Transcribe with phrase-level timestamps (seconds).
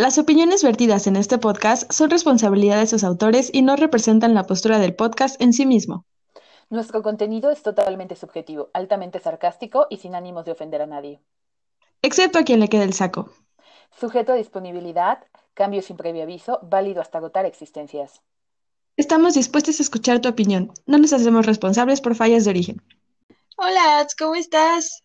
[0.00, 4.44] Las opiniones vertidas en este podcast son responsabilidad de sus autores y no representan la
[4.44, 6.06] postura del podcast en sí mismo.
[6.70, 11.20] Nuestro contenido es totalmente subjetivo, altamente sarcástico y sin ánimos de ofender a nadie.
[12.00, 13.28] Excepto a quien le quede el saco.
[13.90, 15.18] Sujeto a disponibilidad,
[15.52, 18.22] cambio sin previo aviso, válido hasta agotar existencias.
[18.96, 20.72] Estamos dispuestos a escuchar tu opinión.
[20.86, 22.82] No nos hacemos responsables por fallas de origen.
[23.58, 25.04] Hola, ¿cómo estás?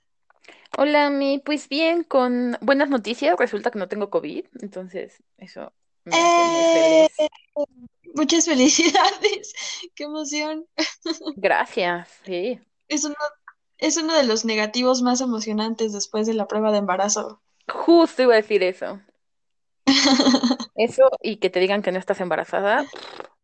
[0.77, 3.35] Hola, mi, pues bien, con buenas noticias.
[3.37, 5.71] Resulta que no tengo COVID, entonces eso
[6.03, 7.07] me hace muy ¡Eh!
[7.17, 7.29] feliz.
[8.13, 9.53] Muchas felicidades.
[9.95, 10.65] Qué emoción.
[11.35, 12.59] Gracias, sí.
[12.87, 13.15] Es uno,
[13.77, 17.41] es uno de los negativos más emocionantes después de la prueba de embarazo.
[17.67, 19.01] Justo iba a decir eso.
[20.75, 22.85] Eso y que te digan que no estás embarazada.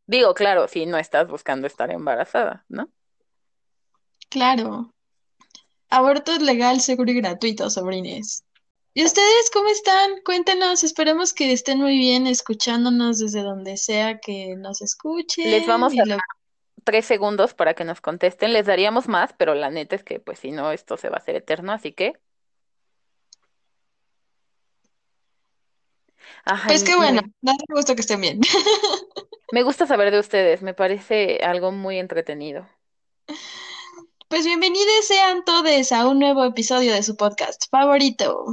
[0.06, 2.90] Digo, claro, si no estás buscando estar embarazada, ¿no?
[4.30, 4.94] Claro.
[5.92, 8.44] Aborto legal, seguro y gratuito, sobrines.
[8.94, 10.12] ¿Y ustedes cómo están?
[10.26, 15.50] Cuéntenos, esperemos que estén muy bien escuchándonos desde donde sea que nos escuchen.
[15.52, 16.20] Les vamos a lo- dar
[16.84, 18.54] tres segundos para que nos contesten.
[18.54, 21.20] Les daríamos más, pero la neta es que, pues, si no, esto se va a
[21.20, 22.14] hacer eterno, así que.
[26.46, 28.42] Ajá, Pues qué bueno, me, gusto que estén bien.
[29.52, 32.68] me gusta saber de ustedes, me parece algo muy entretenido.
[34.32, 38.46] Pues bienvenidos sean todos a un nuevo episodio de su podcast favorito.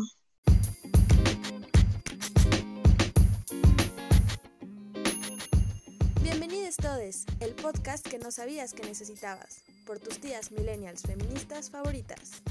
[6.21, 12.43] Bienvenidos todes, el podcast que no sabías que necesitabas, por tus tías millennials feministas favoritas.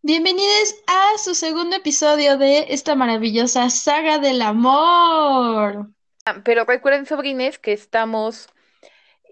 [0.00, 5.90] Bienvenidos a su segundo episodio de esta maravillosa saga del amor.
[6.24, 8.48] Ah, Pero recuerden, sobrines, que estamos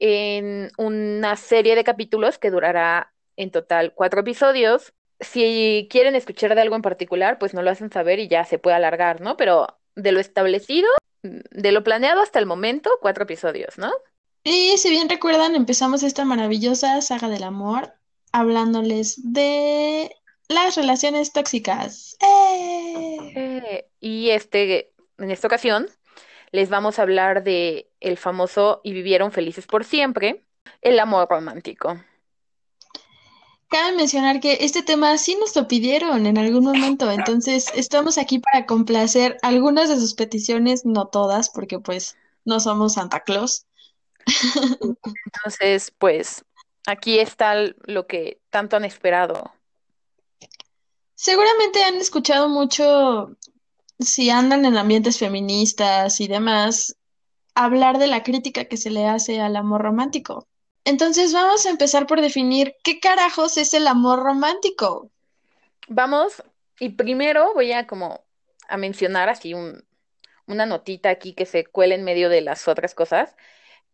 [0.01, 4.93] en una serie de capítulos que durará en total cuatro episodios.
[5.21, 8.59] Si quieren escuchar de algo en particular, pues no lo hacen saber y ya se
[8.59, 9.37] puede alargar, ¿no?
[9.37, 10.89] Pero de lo establecido,
[11.23, 13.93] de lo planeado hasta el momento, cuatro episodios, ¿no?
[14.45, 17.95] Y si bien recuerdan, empezamos esta maravillosa saga del amor
[18.33, 20.15] hablándoles de
[20.49, 22.17] las relaciones tóxicas.
[22.21, 23.33] ¡Eh!
[23.35, 25.89] Eh, y este, en esta ocasión,
[26.57, 30.47] les vamos a hablar de el famoso y vivieron felices por siempre,
[30.81, 32.01] el amor romántico.
[33.69, 38.39] Cabe mencionar que este tema sí nos lo pidieron en algún momento, entonces estamos aquí
[38.39, 43.67] para complacer algunas de sus peticiones, no todas, porque pues no somos Santa Claus.
[45.27, 46.43] Entonces, pues,
[46.87, 49.53] aquí está lo que tanto han esperado.
[51.15, 53.37] Seguramente han escuchado mucho,
[53.99, 56.97] si andan en ambientes feministas y demás,
[57.55, 60.47] hablar de la crítica que se le hace al amor romántico.
[60.85, 65.11] Entonces vamos a empezar por definir qué carajos es el amor romántico.
[65.89, 66.43] Vamos,
[66.79, 68.25] y primero voy a como
[68.69, 69.85] a mencionar así un,
[70.47, 73.37] una notita aquí que se cuela en medio de las otras cosas,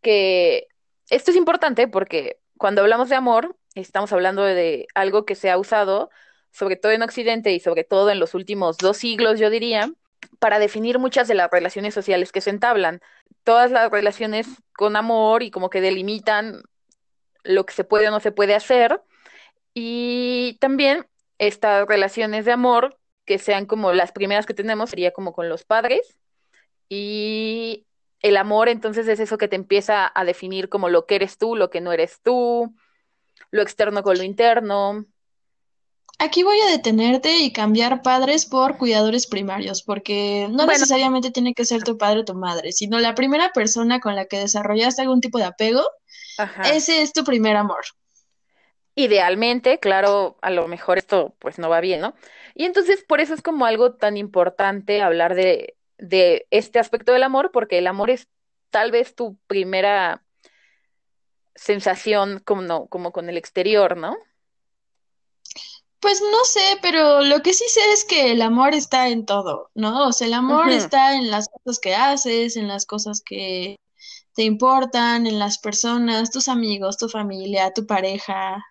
[0.02, 0.68] que
[1.08, 5.58] esto es importante porque cuando hablamos de amor, estamos hablando de algo que se ha
[5.58, 6.10] usado,
[6.52, 9.92] sobre todo en Occidente y sobre todo en los últimos dos siglos, yo diría,
[10.38, 13.00] para definir muchas de las relaciones sociales que se entablan.
[13.44, 16.62] Todas las relaciones con amor y como que delimitan
[17.44, 19.02] lo que se puede o no se puede hacer.
[19.74, 21.06] Y también
[21.38, 25.64] estas relaciones de amor, que sean como las primeras que tenemos, sería como con los
[25.64, 26.16] padres.
[26.88, 27.86] Y
[28.20, 31.56] el amor entonces es eso que te empieza a definir como lo que eres tú,
[31.56, 32.74] lo que no eres tú,
[33.50, 35.06] lo externo con lo interno.
[36.18, 41.54] Aquí voy a detenerte y cambiar padres por cuidadores primarios, porque no Bueno, necesariamente tiene
[41.54, 45.02] que ser tu padre o tu madre, sino la primera persona con la que desarrollaste
[45.02, 45.82] algún tipo de apego,
[46.38, 46.62] ajá.
[46.70, 47.84] ese es tu primer amor.
[48.94, 52.14] Idealmente, claro, a lo mejor esto pues no va bien, ¿no?
[52.54, 57.22] Y entonces por eso es como algo tan importante hablar de, de este aspecto del
[57.22, 58.28] amor, porque el amor es
[58.70, 60.22] tal vez tu primera
[61.54, 64.16] sensación como, no, como con el exterior, ¿no?
[66.02, 69.70] Pues no sé, pero lo que sí sé es que el amor está en todo,
[69.76, 70.08] ¿no?
[70.08, 73.76] O sea, el amor está en las cosas que haces, en las cosas que
[74.34, 78.64] te importan, en las personas, tus amigos, tu familia, tu pareja.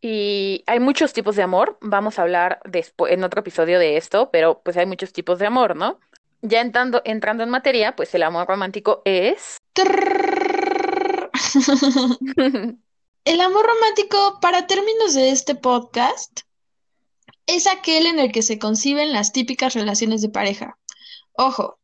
[0.00, 4.30] Y hay muchos tipos de amor, vamos a hablar después en otro episodio de esto,
[4.30, 5.98] pero pues hay muchos tipos de amor, ¿no?
[6.42, 9.58] Ya entrando, entrando en materia, pues el amor romántico es...
[13.26, 16.42] El amor romántico, para términos de este podcast,
[17.46, 20.78] es aquel en el que se conciben las típicas relaciones de pareja.
[21.32, 21.80] Ojo,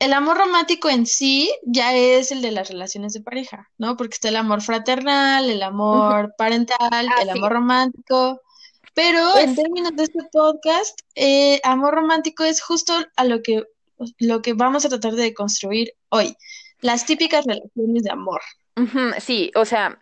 [0.00, 3.96] el amor romántico en sí ya es el de las relaciones de pareja, ¿no?
[3.96, 7.38] Porque está el amor fraternal, el amor parental, Ah, el sí.
[7.38, 8.40] amor romántico,
[8.94, 13.62] Pero Es- en términos de este podcast, eh, amor romántico es justo a lo que,
[14.18, 16.36] lo que vamos a tratar de construir hoy.
[16.80, 18.40] Las típicas relaciones de amor.
[19.20, 20.00] Sí, o sea,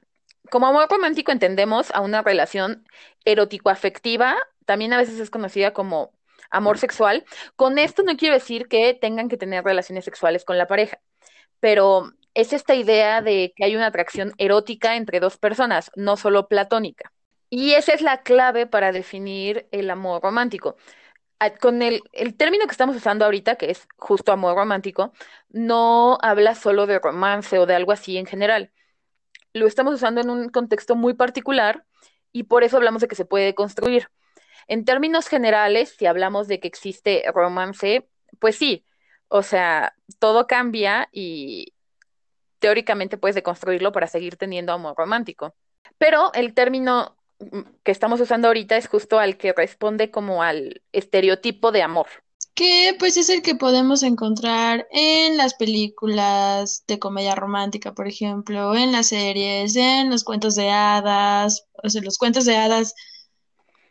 [0.51, 2.85] como amor romántico entendemos a una relación
[3.25, 6.13] erótico-afectiva, también a veces es conocida como
[6.51, 7.25] amor sexual.
[7.57, 11.01] Con esto no quiero decir que tengan que tener relaciones sexuales con la pareja,
[11.61, 16.49] pero es esta idea de que hay una atracción erótica entre dos personas, no solo
[16.49, 17.13] platónica.
[17.51, 20.77] Y esa es la clave para definir el amor romántico.
[21.39, 25.13] Ah, Con el, el término que estamos usando ahorita, que es justo amor romántico,
[25.51, 28.73] no habla solo de romance o de algo así en general.
[29.57, 31.87] Lo estamos usando en un contexto muy particular
[32.31, 34.11] y por eso hablamos de que se puede construir.
[34.69, 38.07] En términos generales, si hablamos de que existe romance,
[38.39, 38.85] pues sí,
[39.29, 41.73] o sea, todo cambia y
[42.59, 45.55] teóricamente puedes deconstruirlo para seguir teniendo amor romántico.
[45.97, 50.83] Pero el término mm, que estamos usando ahorita es justo al que responde como al
[50.93, 52.09] estereotipo de amor.
[52.57, 58.75] Que pues es el que podemos encontrar en las películas de comedia romántica, por ejemplo,
[58.75, 62.95] en las series, en los cuentos de hadas, o sea, los cuentos de hadas,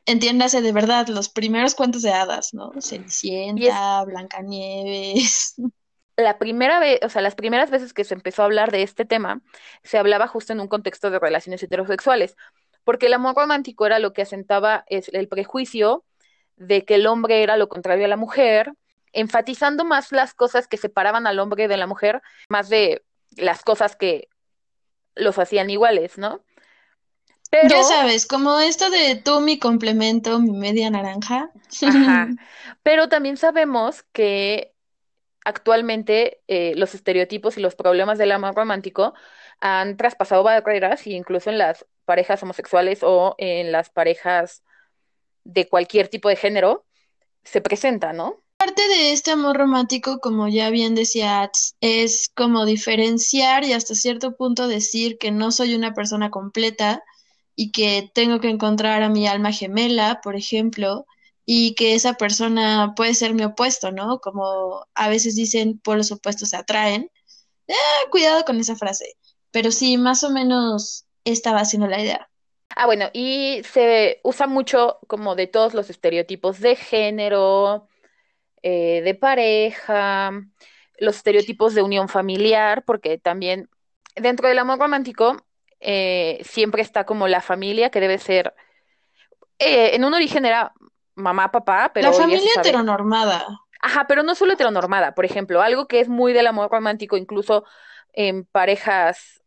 [0.08, 2.72] entiéndase de verdad, los primeros cuentos de hadas, ¿no?
[2.74, 5.56] Y es Cenicienta, Blancanieves.
[6.18, 9.06] la primera vez, o sea, las primeras veces que se empezó a hablar de este
[9.06, 9.42] tema,
[9.84, 12.36] se hablaba justo en un contexto de relaciones heterosexuales,
[12.84, 16.04] porque el amor romántico era lo que asentaba el prejuicio
[16.57, 18.74] de que el hombre era lo contrario a la mujer,
[19.13, 23.04] enfatizando más las cosas que separaban al hombre de la mujer, más de
[23.38, 24.30] las cosas que
[25.16, 26.44] los hacían iguales, ¿no?
[27.62, 31.52] Ya Pero, sabes, como esto de tú mi complemento, mi media naranja.
[31.84, 32.36] ajá,
[32.84, 34.74] pero también sabemos que
[35.46, 39.16] actualmente eh, los estereotipos y los problemas del amor romántico
[39.62, 44.65] han traspasado barreras, y incluso en las parejas homosexuales o en las parejas
[45.46, 46.86] de cualquier tipo de género
[47.46, 48.42] se presenta, ¿no?
[48.58, 51.50] Parte de este amor romántico, como ya bien decía
[51.82, 57.04] es como diferenciar y hasta cierto punto decir que no soy una persona completa
[57.56, 61.06] y que tengo que encontrar a mi alma gemela, por ejemplo,
[61.46, 64.20] y que esa persona puede ser mi opuesto, ¿no?
[64.20, 67.12] Como a veces dicen, por los opuestos se atraen.
[67.70, 69.16] Ah, cuidado con esa frase,
[69.52, 72.30] pero sí, más o menos esta va siendo la idea.
[72.75, 77.88] Ah, bueno, y se usa mucho como de todos los estereotipos de género,
[78.62, 80.31] eh, de pareja,
[81.00, 83.69] los estereotipos de unión familiar, porque también
[84.16, 85.38] dentro del amor romántico
[85.80, 88.54] eh, siempre está como la familia que debe ser,
[89.57, 90.74] eh, en un origen era
[91.16, 93.48] mamá, papá, La pero se familia heteronormada.
[93.81, 97.63] Ajá, pero no solo heteronormada, por ejemplo, algo que es muy del amor romántico, incluso
[98.12, 99.45] en parejas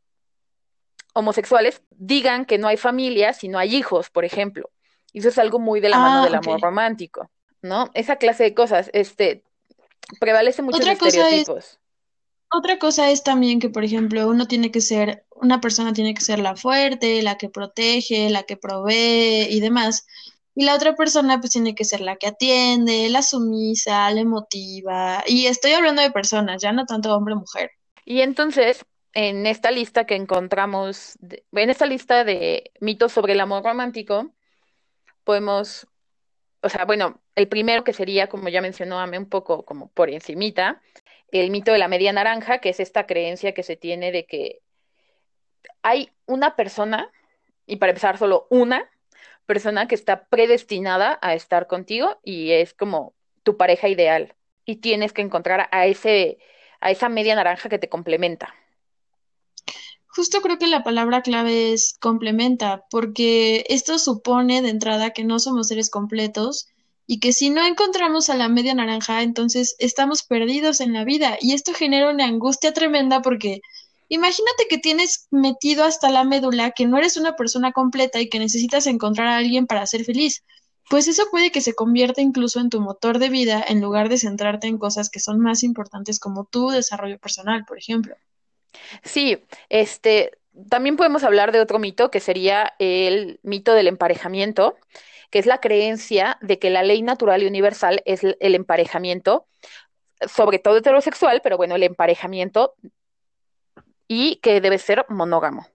[1.19, 4.71] homosexuales, digan que no hay familia, sino hay hijos, por ejemplo.
[5.13, 6.47] Y eso es algo muy de la mano Ah, del ok.
[6.47, 7.31] amor romántico,
[7.63, 7.91] ¿no?
[7.95, 9.43] Esa clase de cosas, este,
[10.21, 11.81] prevalece muchos Otra cosa es estereotipos.
[12.51, 16.23] Otra cosa es también que, por ejemplo, uno tiene que ser, una persona tiene que
[16.23, 20.07] ser la fuerte, la que protege, la que provee y demás.
[20.55, 25.23] Y la otra persona pues tiene que ser la que atiende, la sumisa, la emotiva.
[25.27, 27.71] Y estoy hablando de personas, ya no tanto hombre o mujer.
[28.05, 28.85] Y entonces,
[29.19, 31.19] en esta lista que encontramos,
[31.51, 34.31] en esta lista de mitos sobre el amor romántico,
[35.25, 35.89] podemos,
[36.63, 40.09] o sea, bueno, el primero que sería, como ya mencionó Ame, un poco como por
[40.09, 40.81] encimita,
[41.33, 44.61] el mito de la media naranja, que es esta creencia que se tiene de que
[45.83, 47.11] hay una persona,
[47.67, 48.89] y para empezar solo una
[49.47, 54.37] persona que está predestinada a estar contigo y es como tu pareja ideal.
[54.65, 56.39] Y tienes que encontrar a ese,
[56.79, 58.55] a esa media naranja que te complementa.
[60.19, 65.39] Justo creo que la palabra clave es complementa, porque esto supone de entrada que no
[65.39, 66.67] somos seres completos
[67.07, 71.39] y que si no encontramos a la media naranja, entonces estamos perdidos en la vida.
[71.41, 73.61] Y esto genera una angustia tremenda porque
[74.09, 78.41] imagínate que tienes metido hasta la médula que no eres una persona completa y que
[78.41, 80.43] necesitas encontrar a alguien para ser feliz.
[80.91, 84.19] Pues eso puede que se convierta incluso en tu motor de vida en lugar de
[84.19, 88.17] centrarte en cosas que son más importantes como tu desarrollo personal, por ejemplo.
[89.03, 90.33] Sí, este,
[90.69, 94.77] también podemos hablar de otro mito que sería el mito del emparejamiento,
[95.31, 99.47] que es la creencia de que la ley natural y universal es el emparejamiento,
[100.27, 102.75] sobre todo heterosexual, pero bueno, el emparejamiento
[104.09, 105.67] y que debe ser monógamo.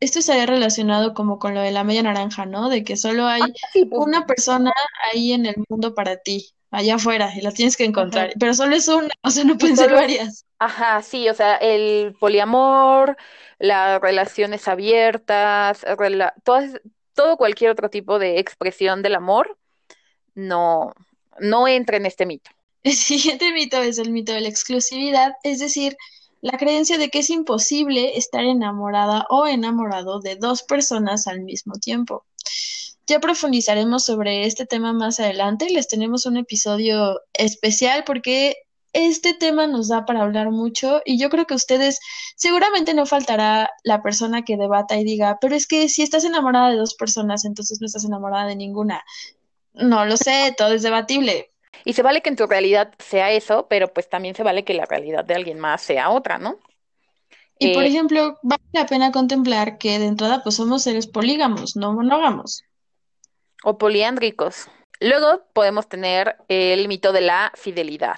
[0.00, 2.68] Esto estaría relacionado como con lo de la media naranja, ¿no?
[2.68, 3.40] De que solo hay
[3.72, 4.72] Sí, pues, una persona
[5.12, 8.76] ahí en el mundo para ti, allá afuera, y la tienes que encontrar, pero solo
[8.76, 10.46] es una, o sea, no pueden ser varias.
[10.58, 13.16] ajá, sí, o sea, el poliamor,
[13.58, 16.80] las relaciones abiertas, rela- todas,
[17.14, 19.58] todo cualquier otro tipo de expresión del amor
[20.34, 20.94] no,
[21.40, 22.50] no entra en este mito.
[22.84, 25.96] El siguiente mito es el mito de la exclusividad, es decir,
[26.40, 31.74] la creencia de que es imposible estar enamorada o enamorado de dos personas al mismo
[31.74, 32.24] tiempo.
[33.06, 38.56] Ya profundizaremos sobre este tema más adelante, les tenemos un episodio especial porque
[38.92, 41.98] este tema nos da para hablar mucho y yo creo que ustedes
[42.36, 46.70] seguramente no faltará la persona que debata y diga, pero es que si estás enamorada
[46.70, 49.02] de dos personas, entonces no estás enamorada de ninguna.
[49.74, 51.52] No lo sé, todo es debatible.
[51.84, 54.74] Y se vale que en tu realidad sea eso, pero pues también se vale que
[54.74, 56.58] la realidad de alguien más sea otra, ¿no?
[57.58, 61.74] Y por Eh, ejemplo, vale la pena contemplar que de entrada pues somos seres polígamos,
[61.76, 62.62] no monógamos.
[63.64, 64.68] O poliándricos.
[65.00, 68.16] Luego podemos tener el mito de la fidelidad,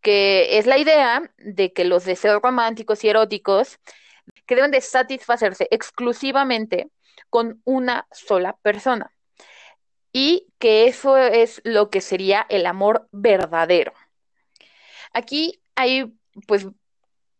[0.00, 3.78] que es la idea de que los deseos románticos y eróticos
[4.46, 6.90] que deben de satisfacerse exclusivamente
[7.30, 9.12] con una sola persona
[10.12, 13.92] y que eso es lo que sería el amor verdadero.
[15.12, 16.12] Aquí hay
[16.46, 16.66] pues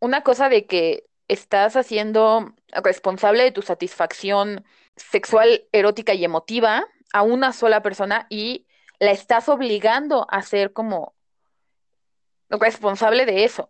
[0.01, 4.65] una cosa de que estás haciendo responsable de tu satisfacción
[4.97, 8.67] sexual, erótica y emotiva a una sola persona y
[8.99, 11.15] la estás obligando a ser como
[12.49, 13.69] responsable de eso,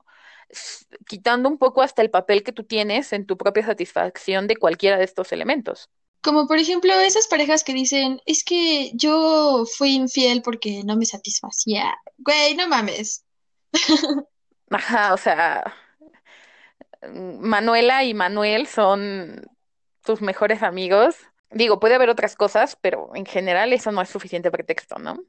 [1.07, 4.99] quitando un poco hasta el papel que tú tienes en tu propia satisfacción de cualquiera
[4.99, 5.89] de estos elementos.
[6.23, 11.07] Como por ejemplo esas parejas que dicen, es que yo fui infiel porque no me
[11.07, 11.95] satisfacía.
[12.19, 13.25] Güey, no mames.
[14.71, 15.75] Ajá, o sea,
[17.11, 19.47] Manuela y Manuel son
[20.05, 21.17] tus mejores amigos.
[21.55, 25.23] Digo, puede haber otras cosas, pero en general eso no es suficiente pretexto, ¿no?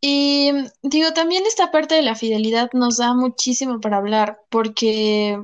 [0.00, 5.38] Y digo, también esta parte de la fidelidad nos da muchísimo para hablar, porque,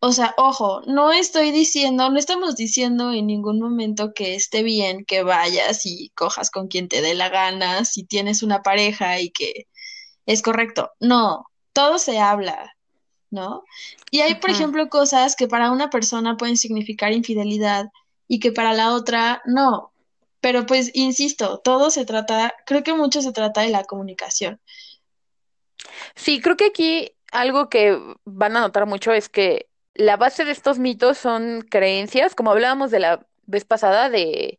[0.00, 5.04] o sea, ojo, no estoy diciendo, no estamos diciendo en ningún momento que esté bien
[5.04, 9.30] que vayas y cojas con quien te dé la gana, si tienes una pareja y
[9.30, 9.66] que
[10.24, 10.92] es correcto.
[11.00, 11.44] No,
[11.74, 12.74] todo se habla,
[13.30, 13.64] ¿no?
[14.10, 17.86] Y hay, por ejemplo, cosas que para una persona pueden significar infidelidad
[18.28, 19.92] y que para la otra no.
[20.40, 24.60] Pero pues, insisto, todo se trata, creo que mucho se trata de la comunicación.
[26.14, 30.52] Sí, creo que aquí algo que van a notar mucho es que la base de
[30.52, 34.58] estos mitos son creencias, como hablábamos de la vez pasada, de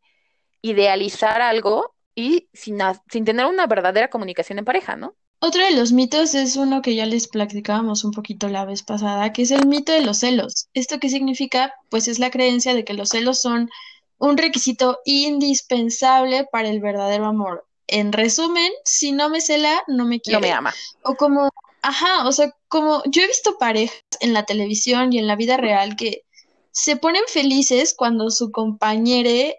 [0.61, 2.79] idealizar algo y sin,
[3.09, 5.15] sin tener una verdadera comunicación en pareja, ¿no?
[5.39, 9.31] Otro de los mitos es uno que ya les platicábamos un poquito la vez pasada,
[9.33, 10.67] que es el mito de los celos.
[10.73, 11.73] ¿Esto qué significa?
[11.89, 13.69] Pues es la creencia de que los celos son
[14.17, 17.65] un requisito indispensable para el verdadero amor.
[17.87, 20.51] En resumen, si no me cela, no me No me quiere.
[20.51, 20.73] ama.
[21.03, 21.49] O como,
[21.83, 25.57] ajá, o sea, como yo he visto parejas en la televisión y en la vida
[25.57, 26.23] real que
[26.71, 29.57] se ponen felices cuando su compañere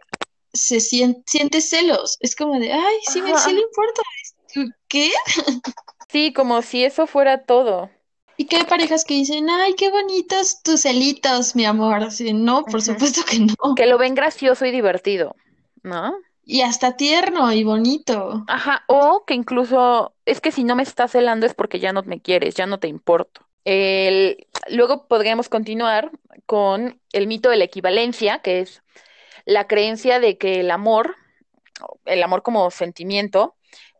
[0.52, 2.16] se sien- siente celos.
[2.20, 4.02] Es como de, ay, sí, me, sí le importa.
[4.88, 5.10] ¿Qué?
[6.08, 7.90] Sí, como si eso fuera todo.
[8.36, 12.02] Y que hay parejas que dicen, ay, qué bonitos tus celitos, mi amor.
[12.02, 13.74] Así, no, por supuesto que no.
[13.74, 15.36] Que lo ven gracioso y divertido,
[15.82, 16.14] ¿no?
[16.44, 18.44] Y hasta tierno y bonito.
[18.46, 22.02] Ajá, o que incluso es que si no me estás celando es porque ya no
[22.02, 23.40] me quieres, ya no te importo.
[23.64, 26.12] El- luego podríamos continuar
[26.46, 28.82] con el mito de la equivalencia, que es
[29.46, 31.16] la creencia de que el amor,
[32.06, 33.56] el amor como sentimiento,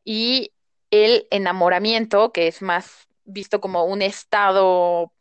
[0.06, 0.52] y
[0.90, 5.12] el enamoramiento, que es más visto como un estado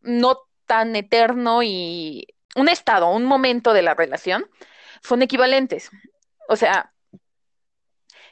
[0.00, 2.26] no tan eterno y
[2.56, 4.50] un estado, un momento de la relación,
[5.02, 5.90] son equivalentes.
[6.48, 6.94] O sea,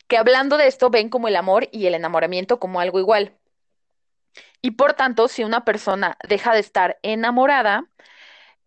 [0.09, 3.37] que hablando de esto ven como el amor y el enamoramiento como algo igual.
[4.62, 7.85] Y por tanto, si una persona deja de estar enamorada,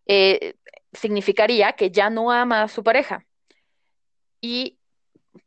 [0.06, 0.56] eh,
[0.94, 3.26] significaría que ya no ama a su pareja.
[4.40, 4.78] Y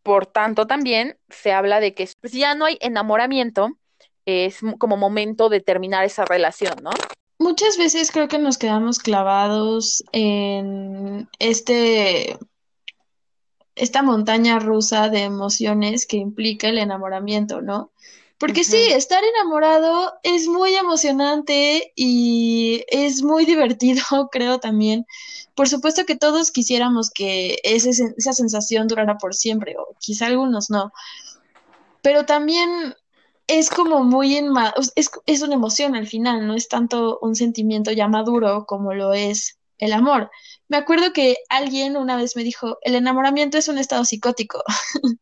[0.03, 3.79] por tanto, también se habla de que si ya no hay enamoramiento,
[4.27, 6.91] es como momento de terminar esa relación, ¿no?
[7.39, 12.37] Muchas veces creo que nos quedamos clavados en este,
[13.77, 17.93] esta montaña rusa de emociones que implica el enamoramiento, ¿no?
[18.39, 25.07] Porque sí, estar enamorado es muy emocionante y es muy divertido, creo también.
[25.55, 30.71] Por supuesto que todos quisiéramos que ese esa sensación durara por siempre, o quizá algunos
[30.71, 30.93] no,
[32.01, 32.95] pero también
[33.49, 37.91] es como muy sea, es, es una emoción al final, no es tanto un sentimiento
[37.91, 40.31] ya maduro como lo es el amor.
[40.69, 44.63] Me acuerdo que alguien una vez me dijo, el enamoramiento es un estado psicótico.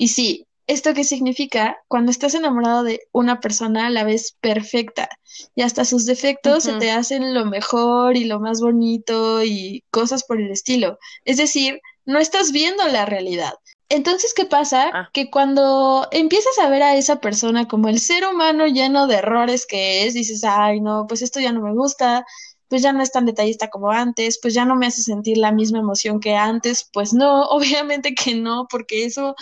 [0.00, 1.78] Y sí, ¿esto qué significa?
[1.88, 5.08] Cuando estás enamorado de una persona, la ves perfecta
[5.54, 10.24] y hasta sus defectos se te hacen lo mejor y lo más bonito y cosas
[10.24, 10.98] por el estilo.
[11.24, 13.54] Es decir, no estás viendo la realidad.
[13.88, 14.90] Entonces, ¿qué pasa?
[14.92, 15.08] Ah.
[15.12, 19.66] Que cuando empiezas a ver a esa persona como el ser humano lleno de errores
[19.66, 22.26] que es, dices, ay, no, pues esto ya no me gusta,
[22.68, 25.52] pues ya no es tan detallista como antes, pues ya no me hace sentir la
[25.52, 29.34] misma emoción que antes, pues no, obviamente que no, porque eso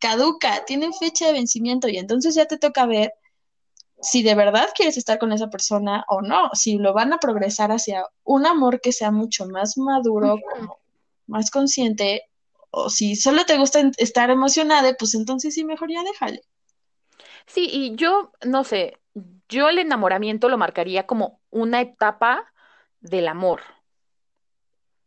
[0.00, 3.12] caduca, tiene fecha de vencimiento y entonces ya te toca ver
[4.02, 7.70] si de verdad quieres estar con esa persona o no, si lo van a progresar
[7.70, 10.78] hacia un amor que sea mucho más maduro, como
[11.26, 12.22] más consciente,
[12.70, 16.42] o si solo te gusta estar emocionada, pues entonces sí, mejor ya déjale.
[17.46, 18.98] Sí, y yo, no sé,
[19.48, 22.52] yo el enamoramiento lo marcaría como una etapa
[23.00, 23.60] del amor,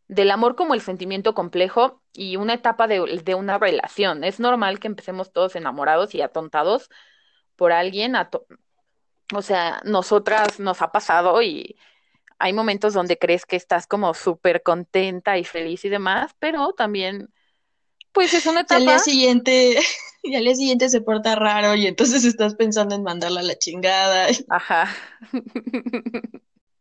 [0.08, 4.24] del amor como el sentimiento complejo y una etapa de, de una relación.
[4.24, 6.90] Es normal que empecemos todos enamorados y atontados
[7.56, 8.46] por alguien, ato-
[9.34, 11.78] o sea, nosotras nos ha pasado y
[12.40, 17.34] hay momentos donde crees que estás como súper contenta y feliz y demás, pero también,
[18.14, 19.78] pues es una Y al día etapa, siguiente,
[20.24, 23.58] y al día siguiente se porta raro y entonces estás pensando en mandarla a la
[23.58, 24.28] chingada.
[24.50, 24.88] ajá.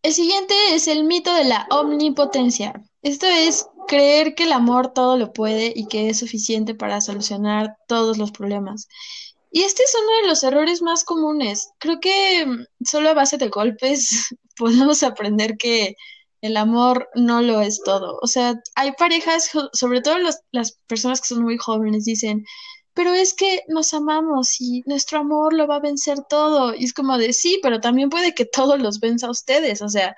[0.05, 2.73] El siguiente es el mito de la omnipotencia.
[3.03, 7.77] Esto es creer que el amor todo lo puede y que es suficiente para solucionar
[7.89, 8.89] todos los problemas.
[9.51, 11.71] Y este es uno de los errores más comunes.
[11.79, 15.97] Creo que mm, solo a base de golpes podemos aprender que
[16.41, 18.19] el amor no lo es todo.
[18.23, 20.17] O sea, hay parejas, sobre todo
[20.53, 22.45] las personas que son muy jóvenes, dicen,
[22.95, 26.75] pero es que nos amamos y nuestro amor lo va a vencer todo.
[26.75, 29.83] Y es como de sí, pero también puede que todo los venza a ustedes.
[29.83, 30.15] O sea,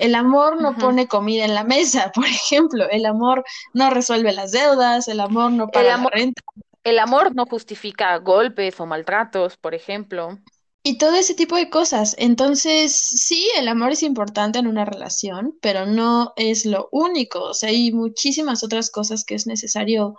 [0.00, 2.88] el amor no pone comida en la mesa, por ejemplo.
[2.90, 6.42] El amor no resuelve las deudas, el amor no El paga la amor, renta.
[6.84, 10.38] el amor no justifica golpes o maltratos, por ejemplo.
[10.82, 12.14] Y todo ese tipo de cosas.
[12.18, 17.42] Entonces, sí, el amor es importante en una relación, pero no es lo único.
[17.42, 20.16] O sea, hay muchísimas otras cosas que es necesario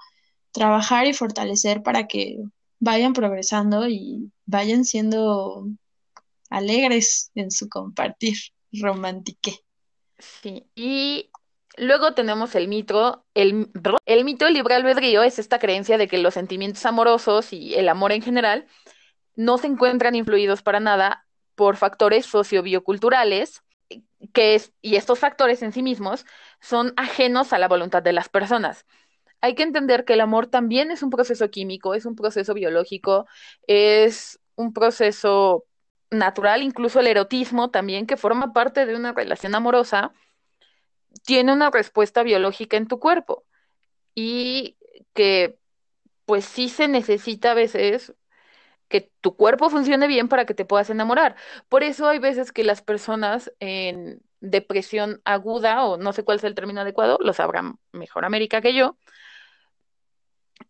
[0.51, 2.37] trabajar y fortalecer para que
[2.79, 5.67] vayan progresando y vayan siendo
[6.49, 8.37] alegres en su compartir
[8.73, 9.59] romantique.
[10.21, 10.69] Sí.
[10.75, 11.31] Y
[11.77, 13.69] luego tenemos el mito, el,
[14.05, 17.89] el mito del libre albedrío es esta creencia de que los sentimientos amorosos y el
[17.89, 18.67] amor en general
[19.35, 23.63] no se encuentran influidos para nada por factores sociobioculturales,
[24.33, 26.25] que es, y estos factores en sí mismos
[26.61, 28.85] son ajenos a la voluntad de las personas.
[29.41, 33.27] Hay que entender que el amor también es un proceso químico, es un proceso biológico,
[33.67, 35.65] es un proceso
[36.11, 40.13] natural, incluso el erotismo también, que forma parte de una relación amorosa,
[41.25, 43.43] tiene una respuesta biológica en tu cuerpo
[44.13, 44.77] y
[45.13, 45.57] que
[46.25, 48.13] pues sí se necesita a veces
[48.87, 51.35] que tu cuerpo funcione bien para que te puedas enamorar.
[51.69, 56.43] Por eso hay veces que las personas en depresión aguda, o no sé cuál es
[56.43, 58.97] el término adecuado, lo sabrá mejor América que yo,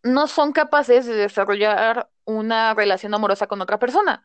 [0.02, 4.24] no son capaces de desarrollar una relación amorosa con otra persona,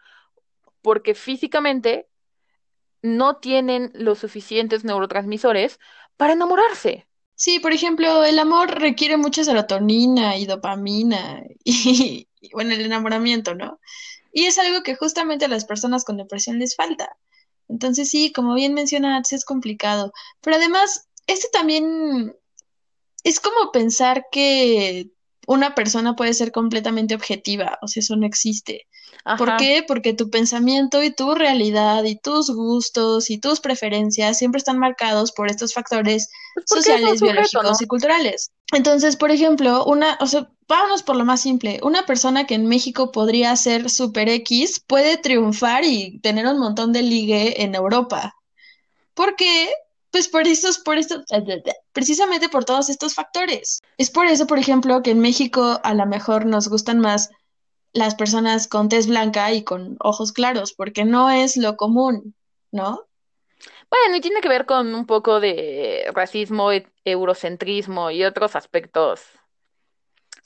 [0.81, 2.07] porque físicamente
[3.01, 5.79] no tienen los suficientes neurotransmisores
[6.17, 7.07] para enamorarse.
[7.35, 13.79] Sí, por ejemplo, el amor requiere mucha serotonina y dopamina y, bueno, el enamoramiento, ¿no?
[14.31, 17.17] Y es algo que justamente a las personas con depresión les falta.
[17.67, 20.13] Entonces sí, como bien mencionas, es complicado.
[20.41, 22.35] Pero además, esto también
[23.23, 25.11] es como pensar que
[25.47, 28.85] una persona puede ser completamente objetiva, o sea, eso no existe.
[29.37, 29.83] ¿Por qué?
[29.87, 35.31] Porque tu pensamiento y tu realidad y tus gustos y tus preferencias siempre están marcados
[35.31, 37.77] por estos factores Pues sociales, sujeto, biológicos ¿no?
[37.79, 38.51] y culturales.
[38.73, 41.79] Entonces, por ejemplo, una, o sea, vámonos por lo más simple.
[41.81, 46.91] Una persona que en México podría ser super X puede triunfar y tener un montón
[46.91, 48.35] de ligue en Europa.
[49.13, 49.69] ¿Por qué?
[50.17, 51.25] Pues por estos, por estos,
[51.93, 53.83] precisamente por todos estos factores.
[53.99, 57.29] Es por eso, por ejemplo, que en México a lo mejor nos gustan más
[57.93, 62.33] las personas con tez blanca y con ojos claros, porque no es lo común,
[62.71, 63.05] ¿no?
[63.91, 69.21] Bueno, y tiene que ver con un poco de racismo, e- eurocentrismo y otros aspectos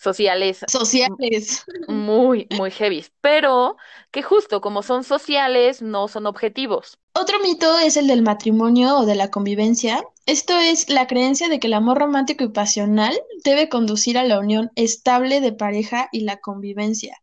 [0.02, 1.64] sociales Sociales.
[1.88, 3.78] muy, muy heavy, pero
[4.12, 6.98] que justo como son sociales, no son objetivos.
[7.14, 10.04] Otro mito es el del matrimonio o de la convivencia.
[10.26, 14.40] Esto es la creencia de que el amor romántico y pasional debe conducir a la
[14.40, 17.22] unión estable de pareja y la convivencia.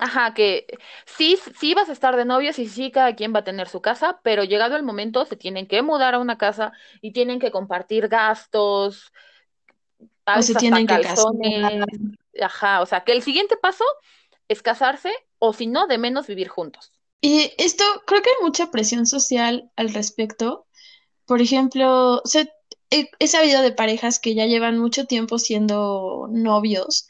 [0.00, 0.66] Ajá, que
[1.06, 3.82] sí, sí vas a estar de novios y sí cada quien va a tener su
[3.82, 7.50] casa, pero llegado el momento se tienen que mudar a una casa y tienen que
[7.50, 9.12] compartir gastos,
[10.36, 11.32] O se tienen que casar.
[12.40, 13.84] ajá, o sea, que el siguiente paso
[14.48, 16.92] es casarse o si no, de menos vivir juntos.
[17.20, 20.66] Y esto, creo que hay mucha presión social al respecto.
[21.24, 22.46] Por ejemplo, o sea,
[22.90, 27.08] he, he sabido de parejas que ya llevan mucho tiempo siendo novios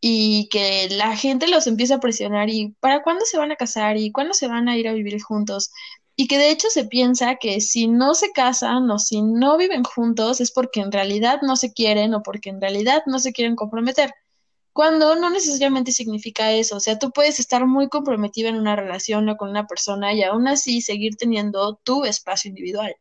[0.00, 3.96] y que la gente los empieza a presionar y ¿para cuándo se van a casar
[3.96, 5.70] y cuándo se van a ir a vivir juntos?
[6.14, 9.82] Y que de hecho se piensa que si no se casan o si no viven
[9.82, 13.56] juntos es porque en realidad no se quieren o porque en realidad no se quieren
[13.56, 14.12] comprometer,
[14.72, 16.76] cuando no necesariamente significa eso.
[16.76, 20.22] O sea, tú puedes estar muy comprometido en una relación o con una persona y
[20.22, 22.94] aún así seguir teniendo tu espacio individual.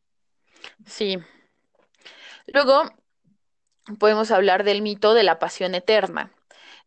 [0.86, 1.17] Sí.
[2.47, 2.84] Luego
[4.00, 6.32] podemos hablar del mito de la pasión eterna,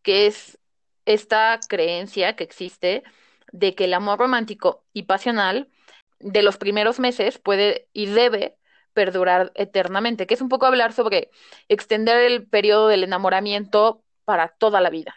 [0.02, 0.58] que es
[1.06, 3.02] esta creencia que existe
[3.52, 5.68] de que el amor romántico y pasional
[6.20, 8.56] de los primeros meses puede y debe
[8.92, 11.30] perdurar eternamente, que es un poco hablar sobre
[11.68, 15.14] extender el periodo del enamoramiento para toda la vida.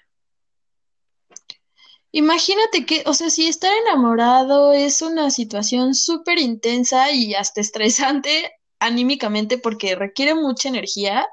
[2.12, 8.52] Imagínate que, o sea, si estar enamorado es una situación súper intensa y hasta estresante
[8.80, 11.28] anímicamente porque requiere mucha energía,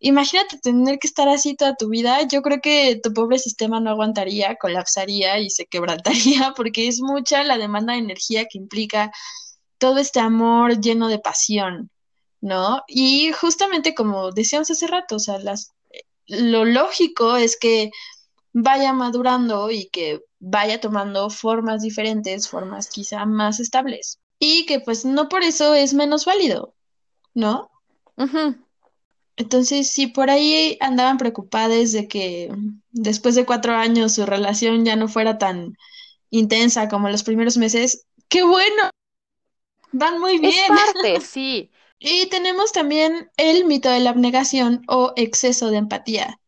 [0.00, 2.22] imagínate tener que estar así toda tu vida.
[2.28, 7.44] Yo creo que tu pobre sistema no aguantaría, colapsaría y se quebrantaría porque es mucha
[7.44, 9.10] la demanda de energía que implica
[9.78, 11.90] todo este amor lleno de pasión,
[12.40, 12.82] ¿no?
[12.88, 15.72] Y justamente como decíamos hace rato, o sea, las,
[16.26, 17.90] lo lógico es que
[18.52, 24.20] vaya madurando y que vaya tomando formas diferentes, formas quizá más estables.
[24.38, 26.74] Y que pues no por eso es menos válido,
[27.34, 27.70] ¿no?
[28.16, 28.56] Ujú.
[29.38, 32.52] Entonces, si por ahí andaban preocupadas de que
[32.90, 35.76] después de cuatro años su relación ya no fuera tan
[36.30, 38.90] intensa como en los primeros meses, ¡qué bueno!
[39.92, 40.66] Van muy Es bien.
[40.68, 41.70] parte, sí.
[42.00, 46.40] Y tenemos también el mito de la abnegación o exceso de empatía.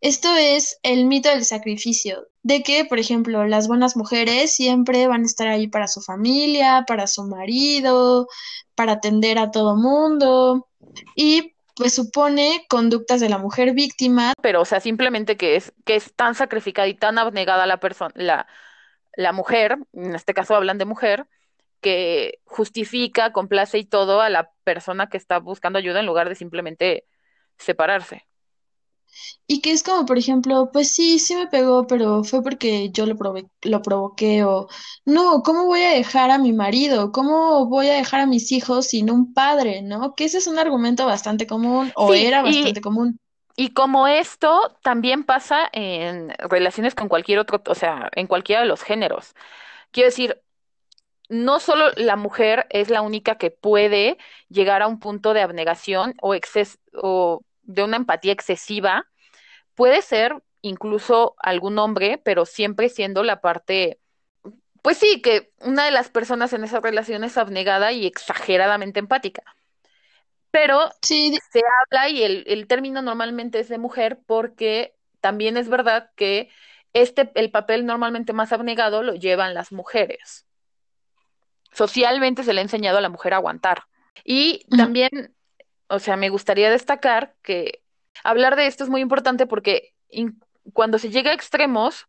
[0.00, 5.22] Esto es el mito del sacrificio, de que, por ejemplo, las buenas mujeres siempre van
[5.22, 8.28] a estar ahí para su familia, para su marido,
[8.76, 10.68] para atender a todo mundo,
[11.16, 15.96] y pues supone conductas de la mujer víctima, Pero, o sea, simplemente que es, que
[15.96, 18.48] es tan sacrificada y tan abnegada la persona, la,
[19.16, 21.28] la mujer, en este caso hablan de mujer,
[21.82, 26.36] que justifica, complace y todo a la persona que está buscando ayuda en lugar de
[26.36, 27.06] simplemente
[27.58, 28.27] separarse.
[29.46, 33.06] Y que es como, por ejemplo, pues sí, sí me pegó, pero fue porque yo
[33.06, 34.68] lo prove- lo provoqué, o
[35.04, 37.12] no, ¿cómo voy a dejar a mi marido?
[37.12, 40.14] ¿Cómo voy a dejar a mis hijos sin un padre, ¿no?
[40.14, 43.18] Que ese es un argumento bastante común, o Sí, era y, bastante común.
[43.56, 48.68] y como esto también pasa en relaciones con cualquier otro, o sea, en cualquiera de
[48.68, 49.34] los géneros.
[49.92, 50.42] Quiero decir,
[51.28, 54.18] no solo la mujer es la única que puede
[54.48, 59.06] llegar a un punto de abnegación o exces o de una empatía excesiva,
[59.74, 64.00] puede ser incluso algún hombre, pero siempre siendo la parte,
[64.82, 69.42] pues sí, que una de las personas en esa relación es abnegada y exageradamente empática.
[70.50, 75.68] Pero Sí, se habla y el, el término normalmente es de mujer porque también es
[75.68, 76.50] verdad que
[76.94, 80.46] este, el papel normalmente más abnegado lo llevan las mujeres.
[81.72, 83.84] Socialmente se le ha enseñado a la mujer a aguantar.
[84.24, 85.34] Y también,
[85.88, 87.82] o sea, me gustaría destacar que
[88.24, 89.94] hablar de esto es muy importante porque
[90.72, 92.06] cuando se llega a extremos,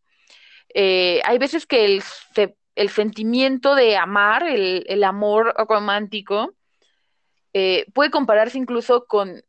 [0.74, 2.02] eh, hay veces que el,
[2.74, 6.54] el sentimiento de amar, el, el amor romántico,
[7.52, 9.42] eh, puede compararse incluso con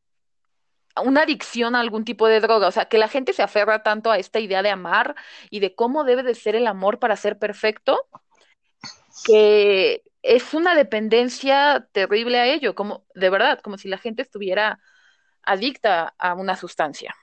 [1.03, 4.11] una adicción a algún tipo de droga, o sea, que la gente se aferra tanto
[4.11, 5.15] a esta idea de amar
[5.49, 7.99] y de cómo debe de ser el amor para ser perfecto,
[9.25, 14.79] que es una dependencia terrible a ello, como de verdad, como si la gente estuviera
[15.43, 17.15] adicta a una sustancia.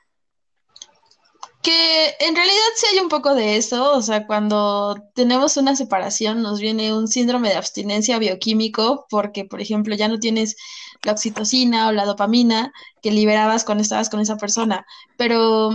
[1.63, 6.41] Que en realidad sí hay un poco de eso, o sea, cuando tenemos una separación
[6.41, 10.57] nos viene un síndrome de abstinencia bioquímico porque, por ejemplo, ya no tienes
[11.03, 15.71] la oxitocina o la dopamina que liberabas cuando estabas con esa persona, pero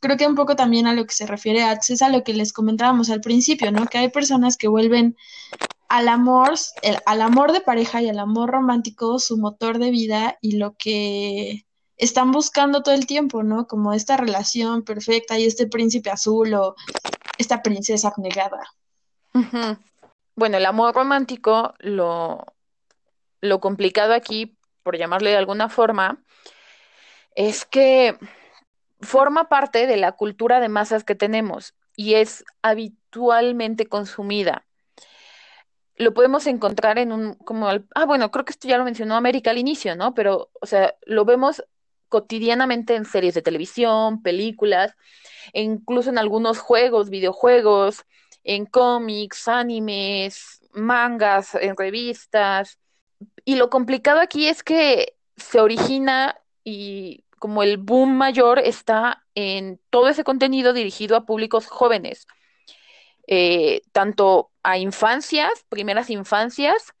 [0.00, 2.34] creo que un poco también a lo que se refiere a, es a lo que
[2.34, 3.86] les comentábamos al principio, ¿no?
[3.86, 5.16] Que hay personas que vuelven
[5.88, 10.38] al amor, el- al amor de pareja y al amor romántico su motor de vida
[10.40, 11.64] y lo que
[11.96, 13.66] están buscando todo el tiempo, ¿no?
[13.66, 16.74] Como esta relación perfecta y este príncipe azul o
[17.38, 18.60] esta princesa abnegada.
[20.34, 22.44] Bueno, el amor romántico, lo,
[23.40, 26.22] lo complicado aquí, por llamarle de alguna forma,
[27.34, 28.18] es que
[29.00, 34.65] forma parte de la cultura de masas que tenemos y es habitualmente consumida.
[35.98, 39.16] Lo podemos encontrar en un, como, al- ah, bueno, creo que esto ya lo mencionó
[39.16, 40.14] América al inicio, ¿no?
[40.14, 41.64] Pero, o sea, lo vemos
[42.08, 44.94] cotidianamente en series de televisión, películas,
[45.52, 48.04] e incluso en algunos juegos, videojuegos,
[48.44, 52.78] en cómics, animes, mangas, en revistas.
[53.44, 59.80] Y lo complicado aquí es que se origina y como el boom mayor está en
[59.90, 62.26] todo ese contenido dirigido a públicos jóvenes,
[63.26, 66.92] eh, tanto a infancias, primeras infancias,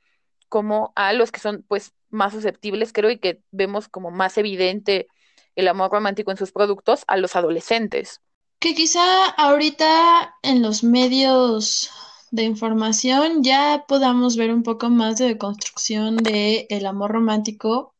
[0.48, 5.08] como a los que son pues más susceptibles, creo, y que vemos como más evidente
[5.54, 8.20] el amor romántico en sus productos, a los adolescentes.
[8.58, 11.90] Que quizá ahorita en los medios
[12.30, 17.94] de información ya podamos ver un poco más de construcción de el amor romántico,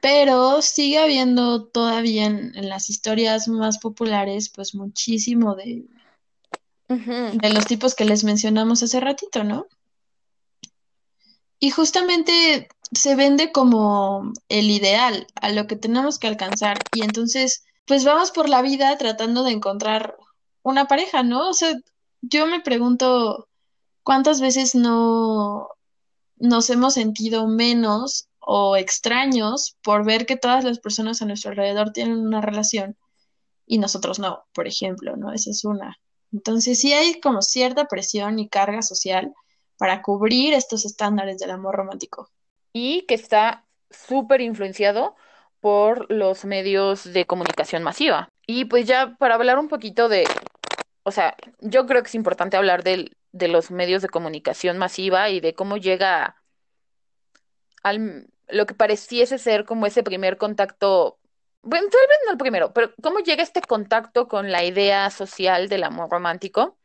[0.00, 5.86] pero sigue habiendo todavía en, en las historias más populares, pues muchísimo de,
[6.88, 9.66] De los tipos que les mencionamos hace ratito, ¿no?
[11.60, 16.78] Y justamente se vende como el ideal, a lo que tenemos que alcanzar.
[16.94, 20.16] Y entonces, pues vamos por la vida tratando de encontrar
[20.62, 21.50] una pareja, ¿no?
[21.50, 21.74] O sea,
[22.22, 23.48] yo me pregunto
[24.02, 25.68] cuántas veces no
[26.36, 31.92] nos hemos sentido menos o extraños por ver que todas las personas a nuestro alrededor
[31.92, 32.96] tienen una relación
[33.66, 35.32] y nosotros no, por ejemplo, ¿no?
[35.32, 35.98] Esa es una.
[36.32, 39.32] Entonces, sí hay como cierta presión y carga social
[39.78, 42.30] para cubrir estos estándares del amor romántico.
[42.72, 45.16] Y que está súper influenciado
[45.60, 48.28] por los medios de comunicación masiva.
[48.46, 50.26] Y pues ya para hablar un poquito de,
[51.02, 55.30] o sea, yo creo que es importante hablar del- de los medios de comunicación masiva
[55.30, 56.36] y de cómo llega
[57.82, 61.18] al lo que pareciese ser como ese primer contacto,
[61.62, 65.68] bueno, tal vez no el primero, pero cómo llega este contacto con la idea social
[65.68, 66.78] del amor romántico.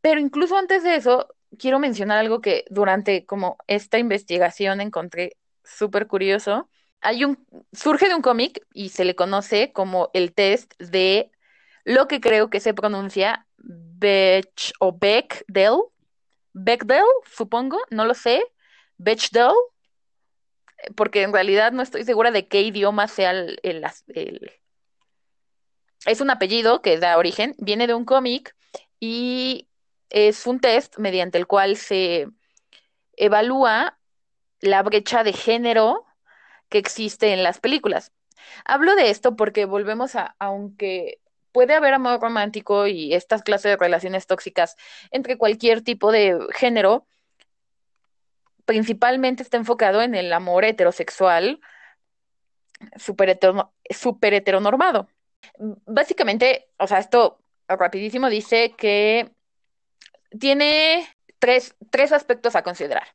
[0.00, 1.28] Pero incluso antes de eso,
[1.58, 6.68] quiero mencionar algo que durante como esta investigación encontré súper curioso.
[7.00, 11.30] Hay un, surge de un cómic y se le conoce como el test de
[11.84, 15.78] lo que creo que se pronuncia Bech o Bechdel.
[16.52, 18.42] Bechdel, supongo, no lo sé.
[18.98, 19.52] Bechdel,
[20.96, 23.60] porque en realidad no estoy segura de qué idioma sea el,
[26.06, 28.56] es un apellido que da origen, viene de un cómic
[28.98, 29.68] y
[30.10, 32.28] es un test mediante el cual se
[33.16, 33.98] evalúa
[34.60, 36.06] la brecha de género
[36.68, 38.12] que existe en las películas.
[38.64, 41.20] Hablo de esto porque volvemos a, aunque
[41.52, 44.76] puede haber amor romántico y estas clases de relaciones tóxicas
[45.10, 47.06] entre cualquier tipo de género,
[48.64, 51.60] principalmente está enfocado en el amor heterosexual
[52.96, 55.08] super, heterono- super heteronormado.
[55.58, 59.30] Básicamente, o sea, esto rapidísimo dice que
[60.38, 63.06] tiene tres, tres aspectos a considerar.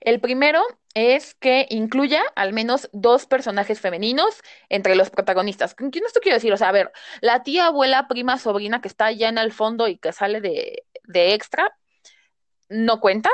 [0.00, 0.62] El primero
[0.94, 5.74] es que incluya al menos dos personajes femeninos entre los protagonistas.
[5.74, 6.52] ¿Con quién esto quiero decir?
[6.52, 9.88] O sea, a ver, la tía, abuela, prima, sobrina que está allá en el fondo
[9.88, 11.76] y que sale de, de extra,
[12.68, 13.30] no cuenta.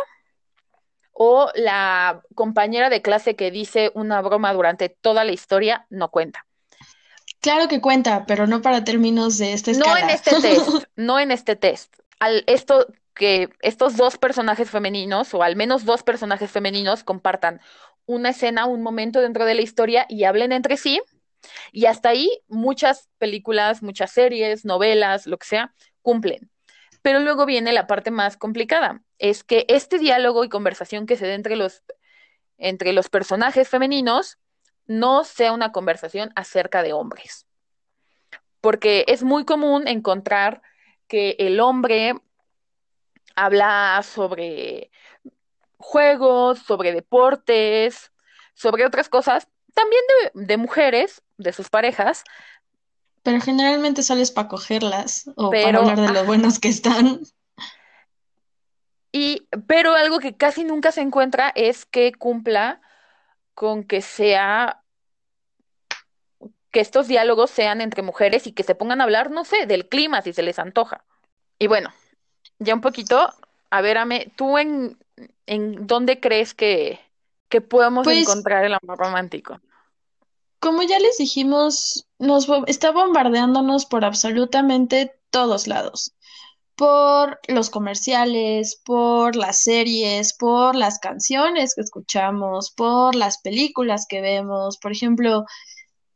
[1.19, 6.45] O la compañera de clase que dice una broma durante toda la historia, no cuenta.
[7.41, 11.31] Claro que cuenta, pero no para términos de esta No en este test, no en
[11.31, 11.95] este test.
[12.19, 17.61] Al esto que estos dos personajes femeninos, o al menos dos personajes femeninos, compartan
[18.05, 21.01] una escena, un momento dentro de la historia y hablen entre sí.
[21.73, 26.51] Y hasta ahí muchas películas, muchas series, novelas, lo que sea, cumplen.
[27.07, 31.25] Pero luego viene la parte más complicada, es que este diálogo y conversación que se
[31.25, 31.85] dé entre los,
[32.59, 34.39] entre los personajes femeninos
[34.87, 37.47] no sea una conversación acerca de hombres.
[38.61, 40.63] Porque es muy común encontrar
[41.07, 42.15] que el hombre
[43.37, 44.91] habla sobre
[45.77, 48.11] juegos, sobre deportes,
[48.55, 50.03] sobre otras cosas, también
[50.35, 52.25] de mujeres, de sus parejas,
[53.27, 57.21] Pero generalmente sales para cogerlas o para hablar de lo ajá, buenos que están.
[59.13, 62.81] y, pero algo que casi nunca se encuentra es que cumpla
[63.55, 64.85] con que sea,
[66.71, 69.89] que estos diálogos sean entre mujeres y que se pongan a hablar, no sé, del
[69.89, 71.05] clima si se les antoja.
[71.59, 71.91] Y bueno,
[72.59, 73.35] ya un poquito,
[73.71, 74.99] a ver, Ame, ¿tú en,
[75.47, 77.01] en dónde crees que,
[77.49, 79.61] que podemos Pues, encontrar el amor romántico?
[80.67, 86.13] Como ya les dijimos, nos bo- está bombardeándonos por absolutamente todos lados.
[86.77, 94.21] Por los comerciales, por las series, por las canciones que escuchamos, por las películas que
[94.21, 94.79] vemos.
[94.79, 95.45] Por ejemplo,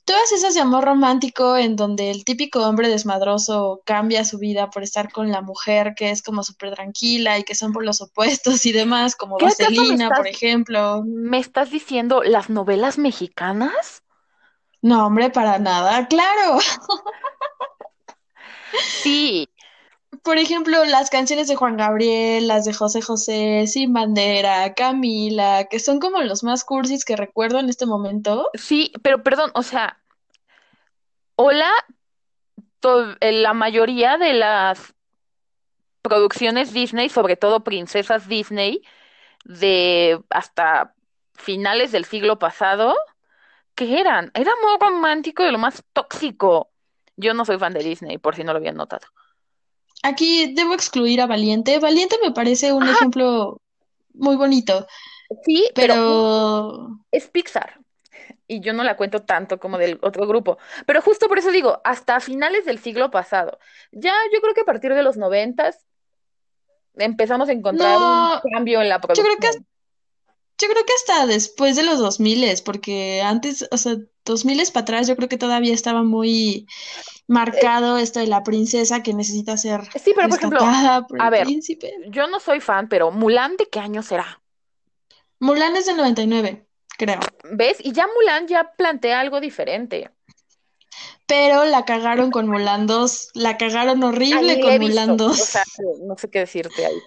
[0.04, 4.82] Todas esas de amor romántico en donde el típico hombre desmadroso cambia su vida por
[4.82, 8.66] estar con la mujer que es como súper tranquila y que son por los opuestos
[8.66, 11.04] y demás, como ¿Qué acaso me Vaselina, por ejemplo.
[11.30, 14.02] me estás diciendo las novelas mexicanas?
[14.82, 16.58] No, hombre, para nada, claro.
[19.02, 19.48] Sí,
[20.22, 25.78] por ejemplo, las canciones de Juan Gabriel, las de José José, Sin Bandera, Camila, que
[25.78, 28.48] son como los más cursis que recuerdo en este momento.
[28.54, 29.98] Sí, pero perdón, o sea,
[31.36, 31.70] hola,
[33.20, 34.94] eh, la mayoría de las
[36.02, 38.82] producciones Disney, sobre todo princesas Disney,
[39.44, 40.94] de hasta
[41.34, 42.94] finales del siglo pasado,
[43.80, 44.30] ¿qué eran?
[44.34, 46.70] Era muy romántico y lo más tóxico.
[47.16, 49.06] Yo no soy fan de Disney, por si no lo habían notado.
[50.02, 51.78] Aquí debo excluir a Valiente.
[51.78, 53.60] Valiente me parece un Ajá, ejemplo
[54.12, 54.86] muy bonito,
[55.44, 57.80] sí, pero pero es Pixar.
[58.46, 60.58] Y yo no la cuento tanto como del otro grupo.
[60.86, 63.58] Pero justo por eso digo, hasta finales del siglo pasado.
[63.92, 65.86] Ya yo creo que a partir de los noventas
[66.96, 69.66] empezamos a encontrar un cambio en la yo creo que producción.
[70.60, 75.08] Yo creo que hasta después de los 2000, porque antes, o sea, 2000 para atrás,
[75.08, 76.66] yo creo que todavía estaba muy
[77.52, 80.60] Eh, marcado esto de la princesa que necesita ser sí, pero por ejemplo,
[81.08, 81.92] por a ver, príncipe.
[82.08, 84.42] yo no soy fan, pero Mulan, ¿de qué año será?
[85.40, 87.20] Mulan es del 99, creo.
[87.42, 87.78] ¿Ves?
[87.80, 90.10] Y ya Mulan ya plantea algo diferente.
[91.26, 95.36] Pero la cagaron con Mulan 2, la cagaron horrible con Mulan visto, o 2.
[95.46, 95.64] sea,
[96.02, 97.00] no sé qué decirte ahí.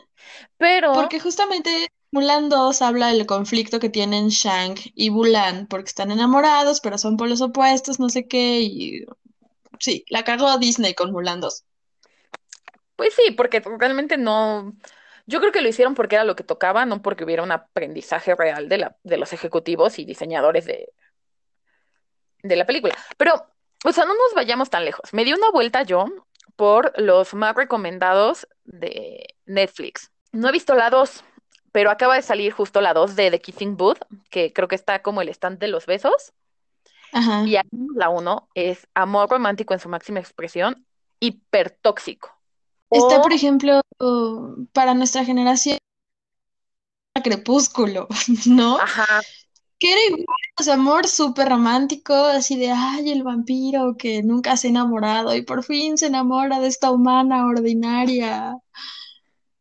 [0.57, 6.11] Pero, Porque justamente Mulan 2 habla del conflicto que tienen Shang y Mulan, porque están
[6.11, 9.03] enamorados, pero son polos opuestos, no sé qué, y
[9.79, 11.65] sí, la cagó Disney con Mulan 2.
[12.95, 14.73] pues sí, porque realmente no,
[15.25, 18.35] yo creo que lo hicieron porque era lo que tocaba, no porque hubiera un aprendizaje
[18.35, 20.93] real de la, de los ejecutivos y diseñadores de,
[22.43, 22.93] de la película.
[23.17, 23.47] Pero,
[23.83, 25.11] o sea, no nos vayamos tan lejos.
[25.13, 26.05] Me di una vuelta yo
[26.55, 30.11] por los más recomendados de Netflix.
[30.31, 31.23] No he visto la 2,
[31.73, 35.01] pero acaba de salir justo la 2 de The Kissing Booth, que creo que está
[35.01, 36.31] como el stand de los besos.
[37.11, 37.43] Ajá.
[37.45, 37.57] Y
[37.95, 40.85] la 1 es amor romántico en su máxima expresión,
[41.19, 42.29] hipertóxico.
[42.91, 43.81] Está, por ejemplo,
[44.71, 45.79] para nuestra generación,
[47.23, 48.07] Crepúsculo,
[48.45, 48.77] ¿no?
[48.77, 49.21] ajá,
[49.79, 50.25] Que era igual,
[50.59, 55.35] o sea, amor súper romántico, así de, ay, el vampiro que nunca se ha enamorado
[55.35, 58.55] y por fin se enamora de esta humana ordinaria.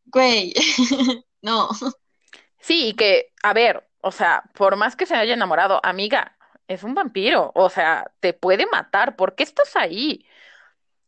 [0.05, 0.53] Güey,
[1.41, 1.69] no.
[2.63, 6.37] Sí, y que, a ver, o sea, por más que se haya enamorado, amiga,
[6.69, 10.25] es un vampiro, o sea, te puede matar, ¿por qué estás ahí?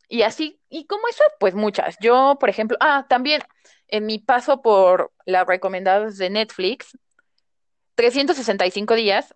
[0.10, 1.98] Y así, y como eso, pues muchas.
[2.02, 3.42] Yo, por ejemplo, ah, también
[3.90, 6.98] en mi paso por las recomendadas de Netflix,
[7.96, 9.36] 365 días,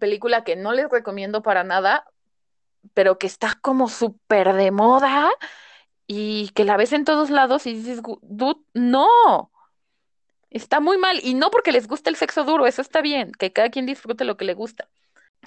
[0.00, 2.06] película que no les recomiendo para nada,
[2.94, 5.30] pero que está como súper de moda
[6.08, 9.51] y que la ves en todos lados y dices, "Gu- dude, no,
[10.52, 11.20] está muy mal.
[11.22, 14.24] Y no porque les guste el sexo duro, eso está bien, que cada quien disfrute
[14.24, 14.88] lo que le gusta.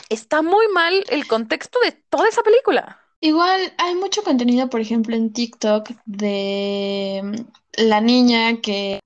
[0.10, 3.00] Está muy mal el contexto de toda esa película.
[3.22, 9.00] Igual hay mucho contenido, por ejemplo, en TikTok de mm, la niña que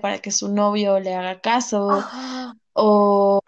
[0.00, 2.04] para que su novio le haga caso,
[2.74, 3.40] o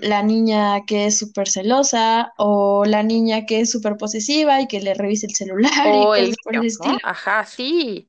[0.00, 4.80] la niña que es súper celosa, o la niña que es súper posesiva y que
[4.80, 6.66] le revise el celular y O el cosas por niño, el ¿no?
[6.66, 6.98] estilo.
[7.02, 8.08] Ajá, sí,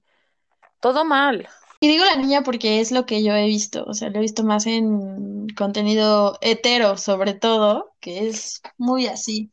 [0.80, 1.48] todo mal.
[1.84, 4.22] Y digo la niña porque es lo que yo he visto, o sea, lo he
[4.22, 9.52] visto más en contenido hetero, sobre todo, que es muy así.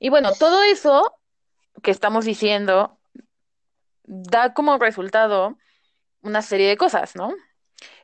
[0.00, 1.14] Y bueno, todo eso
[1.80, 2.98] que estamos diciendo
[4.02, 5.56] da como resultado
[6.20, 7.32] una serie de cosas, ¿no?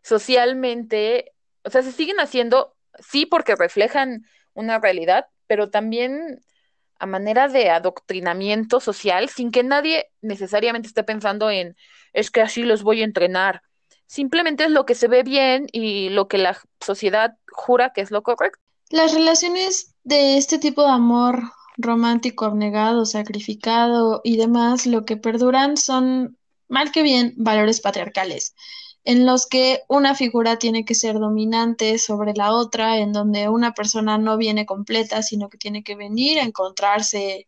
[0.04, 1.32] Socialmente,
[1.64, 6.40] o sea, se siguen haciendo, sí, porque reflejan una realidad, pero también
[7.00, 11.76] a manera de adoctrinamiento social, sin que nadie necesariamente esté pensando en,
[12.12, 13.62] es que así los voy a entrenar.
[14.06, 18.10] Simplemente es lo que se ve bien y lo que la sociedad jura que es
[18.10, 18.60] lo correcto.
[18.90, 21.42] Las relaciones de este tipo de amor
[21.76, 26.38] romántico, abnegado, sacrificado y demás, lo que perduran son,
[26.68, 28.54] mal que bien, valores patriarcales,
[29.04, 33.72] en los que una figura tiene que ser dominante sobre la otra, en donde una
[33.72, 37.46] persona no viene completa, sino que tiene que venir a encontrarse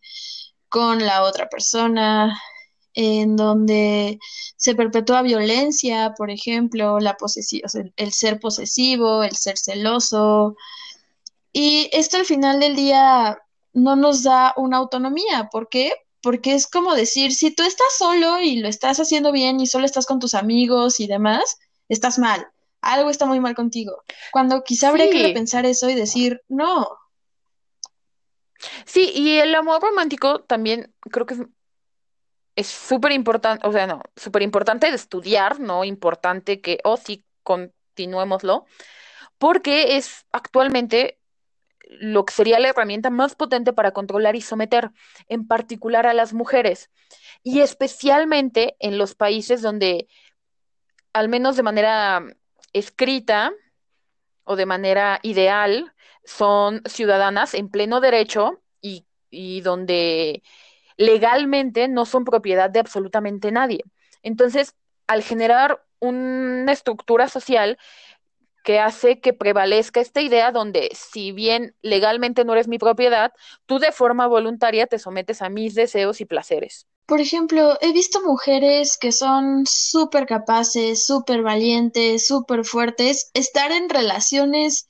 [0.68, 2.38] con la otra persona,
[2.96, 4.18] en donde
[4.56, 10.56] se perpetúa violencia, por ejemplo, la posesi- o sea, el ser posesivo, el ser celoso
[11.52, 13.38] y esto al final del día
[13.74, 15.48] no nos da una autonomía.
[15.50, 15.92] ¿Por qué?
[16.22, 19.86] Porque es como decir, si tú estás solo y lo estás haciendo bien y solo
[19.86, 22.46] estás con tus amigos y demás, estás mal.
[22.82, 24.02] Algo está muy mal contigo.
[24.32, 26.88] Cuando quizá habría que Sí, repensar eso y decir, no,
[28.86, 31.40] sí, y el amor romántico también creo que es
[32.56, 35.84] es súper importante, o sea, no, súper importante estudiar, ¿no?
[35.84, 38.64] Importante que, oh, sí, continuémoslo,
[39.38, 41.20] porque es actualmente
[41.88, 44.90] lo que sería la herramienta más potente para controlar y someter,
[45.28, 46.90] en particular a las mujeres,
[47.42, 50.08] y especialmente en los países donde,
[51.12, 52.24] al menos de manera
[52.72, 53.52] escrita
[54.44, 55.92] o de manera ideal,
[56.24, 60.42] son ciudadanas en pleno derecho y, y donde
[60.96, 63.84] legalmente no son propiedad de absolutamente nadie.
[64.22, 64.74] Entonces,
[65.06, 67.78] al generar una estructura social
[68.64, 73.32] que hace que prevalezca esta idea donde si bien legalmente no eres mi propiedad,
[73.66, 76.86] tú de forma voluntaria te sometes a mis deseos y placeres.
[77.06, 83.88] Por ejemplo, he visto mujeres que son súper capaces, súper valientes, súper fuertes, estar en
[83.88, 84.88] relaciones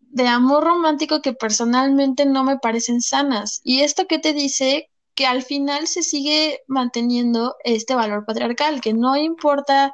[0.00, 3.60] de amor romántico que personalmente no me parecen sanas.
[3.62, 4.88] ¿Y esto qué te dice?
[5.14, 9.92] Que al final se sigue manteniendo este valor patriarcal, que no importa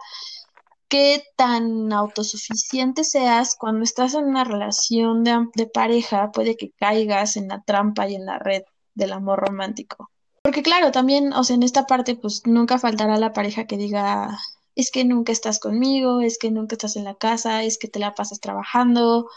[0.89, 7.49] qué tan autosuficiente seas cuando estás en una relación de, pareja, puede que caigas en
[7.49, 8.63] la trampa y en la red
[8.95, 10.11] del amor romántico.
[10.43, 14.39] Porque claro, también, o sea, en esta parte, pues nunca faltará la pareja que diga,
[14.75, 17.99] es que nunca estás conmigo, es que nunca estás en la casa, es que te
[17.99, 19.29] la pasas trabajando.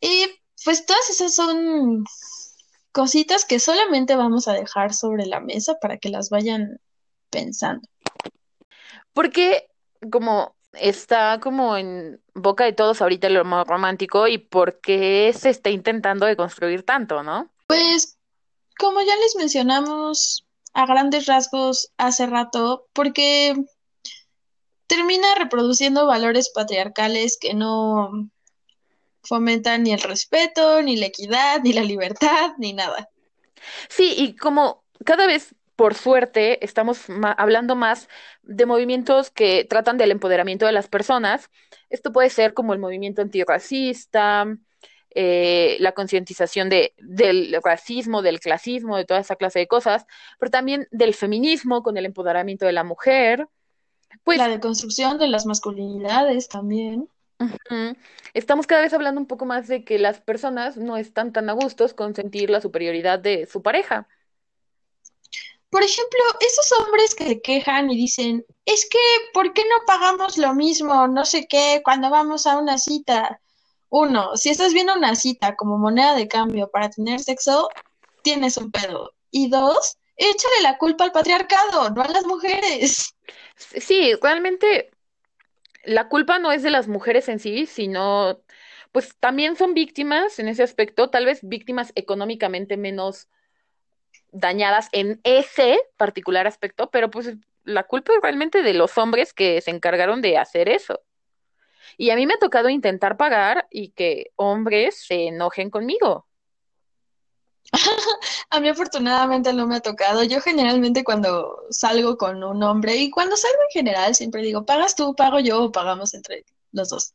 [0.00, 0.26] Y
[0.64, 2.04] pues todas esas son
[2.92, 6.80] cositas que solamente vamos a dejar sobre la mesa para que las vayan
[7.30, 7.86] pensando.
[9.12, 9.68] Porque
[10.10, 15.50] como está como en boca de todos ahorita el amor romántico y por qué se
[15.50, 17.50] está intentando deconstruir tanto, ¿no?
[17.66, 18.18] Pues
[18.78, 23.54] como ya les mencionamos a grandes rasgos hace rato, porque
[24.86, 28.30] termina reproduciendo valores patriarcales que no
[29.22, 33.08] fomentan ni el respeto, ni la equidad, ni la libertad, ni nada.
[33.88, 37.06] Sí, y como cada vez por suerte, estamos
[37.38, 38.06] hablando más
[38.42, 41.48] de movimientos que tratan del empoderamiento de las personas.
[41.88, 44.46] Esto puede ser como el movimiento antirracista,
[45.14, 50.04] eh, la concientización de, del racismo, del clasismo, de toda esa clase de cosas,
[50.38, 53.48] pero también del feminismo con el empoderamiento de la mujer.
[54.22, 57.08] Pues, la deconstrucción de las masculinidades también.
[58.34, 61.52] Estamos cada vez hablando un poco más de que las personas no están tan a
[61.52, 64.08] gustos con sentir la superioridad de su pareja.
[65.70, 68.98] Por ejemplo, esos hombres que se quejan y dicen, es que,
[69.32, 73.40] ¿por qué no pagamos lo mismo, no sé qué, cuando vamos a una cita?
[73.88, 77.68] Uno, si estás viendo una cita como moneda de cambio para tener sexo,
[78.22, 79.12] tienes un pedo.
[79.30, 83.14] Y dos, échale la culpa al patriarcado, no a las mujeres.
[83.56, 84.90] Sí, realmente
[85.84, 88.40] la culpa no es de las mujeres en sí, sino,
[88.92, 93.28] pues también son víctimas en ese aspecto, tal vez víctimas económicamente menos
[94.32, 99.60] dañadas en ese particular aspecto, pero pues la culpa es realmente de los hombres que
[99.60, 101.00] se encargaron de hacer eso.
[101.96, 106.26] Y a mí me ha tocado intentar pagar y que hombres se enojen conmigo.
[108.50, 110.22] a mí afortunadamente no me ha tocado.
[110.24, 114.94] Yo generalmente cuando salgo con un hombre y cuando salgo en general siempre digo, pagas
[114.96, 117.14] tú, pago yo o pagamos entre los dos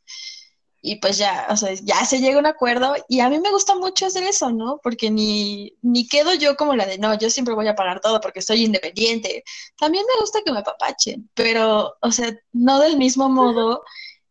[0.85, 3.49] y pues ya, o sea, ya se llega a un acuerdo y a mí me
[3.49, 4.79] gusta mucho hacer eso, ¿no?
[4.83, 8.21] Porque ni, ni quedo yo como la de, no, yo siempre voy a pagar todo
[8.21, 9.43] porque soy independiente.
[9.79, 13.81] También me gusta que me apapachen, pero, o sea, no del mismo modo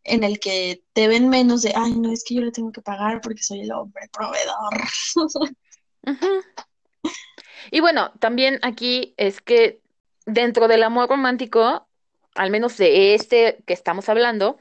[0.05, 2.83] en el que te ven menos de, ay, no, es que yo le tengo que
[2.83, 4.75] pagar porque soy el hombre proveedor.
[7.71, 9.81] Y bueno, también aquí es que
[10.27, 11.87] dentro del amor romántico,
[12.35, 14.59] al menos de este que estamos hablando,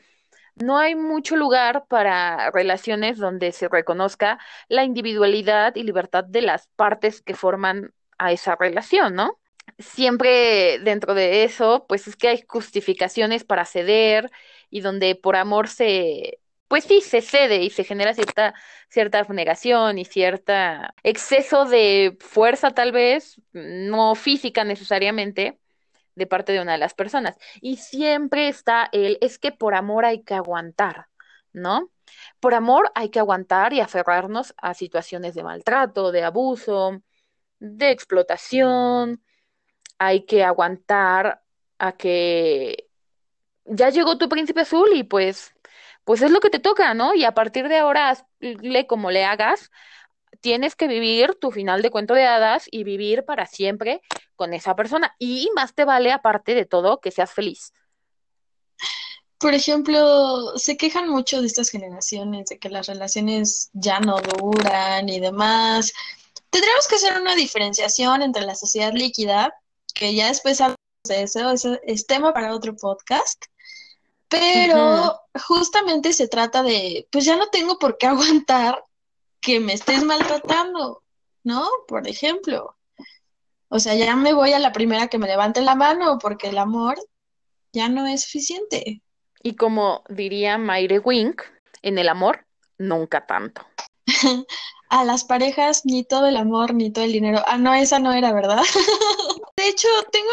[0.56, 6.68] no hay mucho lugar para relaciones donde se reconozca la individualidad y libertad de las
[6.76, 9.40] partes que forman a esa relación, ¿no?
[9.80, 14.30] Siempre dentro de eso, pues es que hay justificaciones para ceder
[14.70, 16.40] y donde por amor se,
[16.74, 18.56] pues sí, se cede y se genera cierta,
[18.90, 25.60] cierta abnegación y cierta exceso de fuerza tal vez, no física necesariamente,
[26.16, 27.38] de parte de una de las personas.
[27.62, 31.10] Y siempre está el, es que por amor hay que aguantar,
[31.52, 31.92] ¿no?
[32.40, 37.04] Por amor hay que aguantar y aferrarnos a situaciones de maltrato, de abuso,
[37.60, 39.24] de explotación.
[40.00, 41.44] Hay que aguantar
[41.78, 42.90] a que
[43.66, 45.53] ya llegó tu príncipe azul y pues,
[46.04, 47.14] pues es lo que te toca, ¿no?
[47.16, 49.72] Y a partir de ahora, hazle como le hagas,
[50.42, 54.02] tienes que vivir tu final de cuento de hadas y vivir para siempre
[54.36, 55.16] con esa persona.
[55.20, 57.72] Y más te vale, aparte de todo, que seas feliz.
[59.38, 65.10] Por ejemplo, se quejan mucho de estas generaciones, de que las relaciones ya no duran
[65.10, 65.94] y demás.
[66.50, 69.54] Tendríamos que hacer una diferenciación entre la sociedad líquida,
[69.94, 70.78] que ya después hablamos
[71.08, 73.44] de eso, eso es tema para otro podcast,
[74.40, 78.84] pero justamente se trata de, pues ya no tengo por qué aguantar
[79.40, 81.04] que me estés maltratando,
[81.44, 81.70] ¿no?
[81.88, 82.76] Por ejemplo.
[83.70, 86.58] O sea, ya me voy a la primera que me levante la mano porque el
[86.58, 86.96] amor
[87.74, 89.02] ya no es suficiente.
[89.42, 91.42] Y como diría Mayre Wink,
[91.82, 92.46] en el amor,
[92.78, 93.66] nunca tanto.
[94.90, 97.44] a las parejas ni todo el amor ni todo el dinero.
[97.48, 98.62] Ah, no, esa no era, ¿verdad?
[99.58, 100.32] de hecho, tengo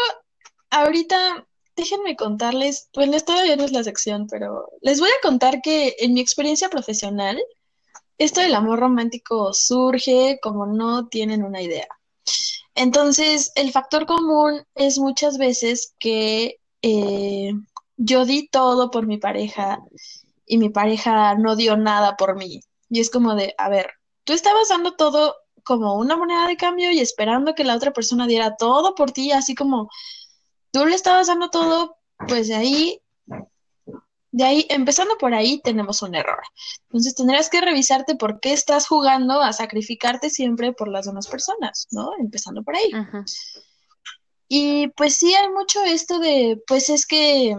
[0.69, 1.45] ahorita,
[1.81, 6.13] déjenme contarles, bueno, todavía no es la sección, pero les voy a contar que en
[6.13, 7.41] mi experiencia profesional,
[8.19, 11.87] esto del amor romántico surge como no tienen una idea.
[12.75, 17.53] Entonces, el factor común es muchas veces que eh,
[17.97, 19.79] yo di todo por mi pareja
[20.45, 22.61] y mi pareja no dio nada por mí.
[22.89, 23.89] Y es como de, a ver,
[24.23, 28.27] tú estabas dando todo como una moneda de cambio y esperando que la otra persona
[28.27, 29.89] diera todo por ti, así como
[30.71, 31.97] tú le estabas dando todo,
[32.27, 33.01] pues de ahí,
[34.31, 36.41] de ahí, empezando por ahí, tenemos un error.
[36.83, 41.87] Entonces tendrías que revisarte por qué estás jugando a sacrificarte siempre por las demás personas,
[41.91, 42.11] ¿no?
[42.17, 42.91] Empezando por ahí.
[44.47, 47.55] Y pues sí, hay mucho esto de, pues es que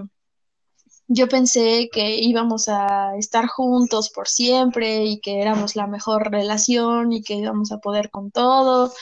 [1.08, 7.12] yo pensé que íbamos a estar juntos por siempre y que éramos la mejor relación
[7.12, 8.92] y que íbamos a poder con todo,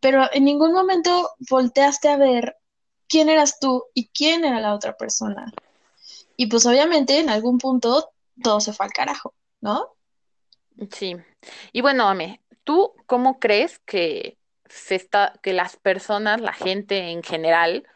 [0.00, 2.56] pero en ningún momento volteaste a ver
[3.08, 5.52] quién eras tú y quién era la otra persona.
[6.36, 8.10] Y pues obviamente en algún punto
[8.42, 9.96] todo se fue al carajo, ¿no?
[10.90, 11.16] Sí.
[11.72, 14.38] Y bueno, Ame, ¿tú cómo crees que
[14.68, 17.86] se está, que las personas, la gente en general,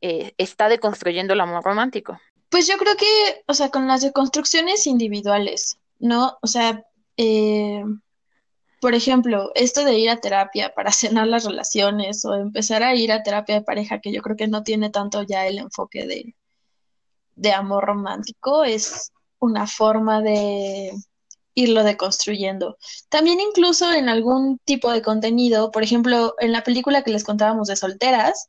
[0.00, 2.20] eh, está deconstruyendo el amor romántico?
[2.48, 6.38] Pues yo creo que, o sea, con las deconstrucciones individuales, ¿no?
[6.42, 6.84] O sea,
[7.16, 7.84] eh,
[8.80, 13.12] por ejemplo, esto de ir a terapia para sanar las relaciones o empezar a ir
[13.12, 16.34] a terapia de pareja, que yo creo que no tiene tanto ya el enfoque de,
[17.36, 20.92] de amor romántico, es una forma de
[21.54, 22.78] irlo deconstruyendo.
[23.08, 27.68] También incluso en algún tipo de contenido, por ejemplo, en la película que les contábamos
[27.68, 28.48] de solteras,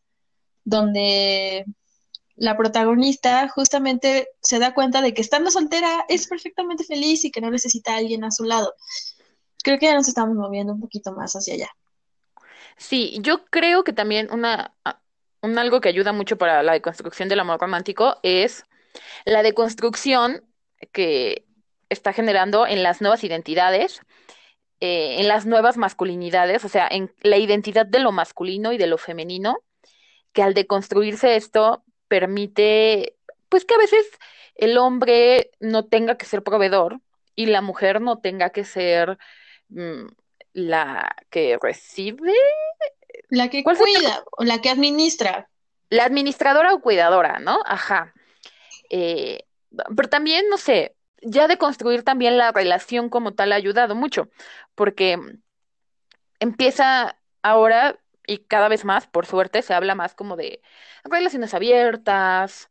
[0.63, 1.65] donde
[2.35, 7.41] la protagonista justamente se da cuenta de que estando soltera es perfectamente feliz y que
[7.41, 8.73] no necesita a alguien a su lado.
[9.63, 11.69] Creo que ya nos estamos moviendo un poquito más hacia allá.
[12.77, 14.73] Sí, yo creo que también una,
[15.41, 18.65] un algo que ayuda mucho para la deconstrucción del amor romántico es
[19.25, 20.43] la deconstrucción
[20.91, 21.45] que
[21.89, 24.01] está generando en las nuevas identidades,
[24.79, 28.87] eh, en las nuevas masculinidades, o sea, en la identidad de lo masculino y de
[28.87, 29.59] lo femenino,
[30.33, 33.15] que al deconstruirse esto permite,
[33.49, 34.07] pues que a veces
[34.55, 36.99] el hombre no tenga que ser proveedor
[37.35, 39.17] y la mujer no tenga que ser
[40.53, 42.33] la que recibe.
[43.29, 45.49] La que cuida o la que administra.
[45.89, 47.59] La administradora o cuidadora, ¿no?
[47.65, 48.13] Ajá.
[48.89, 49.45] Eh,
[49.95, 54.29] pero también, no sé, ya de construir también la relación como tal ha ayudado mucho,
[54.75, 55.17] porque
[56.39, 60.61] empieza ahora y cada vez más, por suerte, se habla más como de
[61.03, 62.69] relaciones abiertas,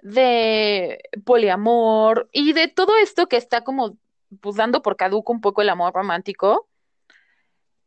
[0.00, 3.96] de poliamor y de todo esto que está como
[4.40, 6.68] pues dando por caduco un poco el amor romántico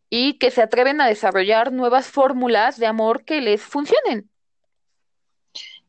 [0.10, 4.30] y que se atreven a desarrollar nuevas fórmulas de amor que les funcionen.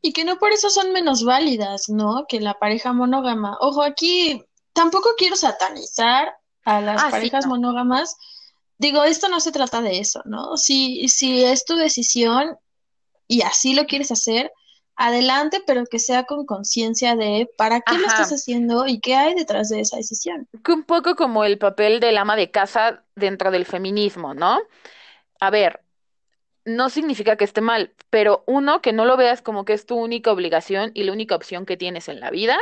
[0.01, 2.25] Y que no por eso son menos válidas, ¿no?
[2.27, 3.57] Que la pareja monógama.
[3.59, 4.43] Ojo, aquí
[4.73, 6.35] tampoco quiero satanizar
[6.65, 8.17] a las ah, parejas monógamas,
[8.77, 10.57] digo, esto no se trata de eso, ¿no?
[10.57, 12.57] Si, si es tu decisión
[13.27, 14.51] y así lo quieres hacer,
[14.95, 19.35] adelante, pero que sea con conciencia de para qué lo estás haciendo y qué hay
[19.35, 20.47] detrás de esa decisión.
[20.67, 24.59] Un poco como el papel del ama de casa dentro del feminismo, ¿no?
[25.39, 25.81] A ver,
[26.63, 29.95] no significa que esté mal, pero uno, que no lo veas como que es tu
[29.95, 32.57] única obligación y la única opción que tienes en la vida.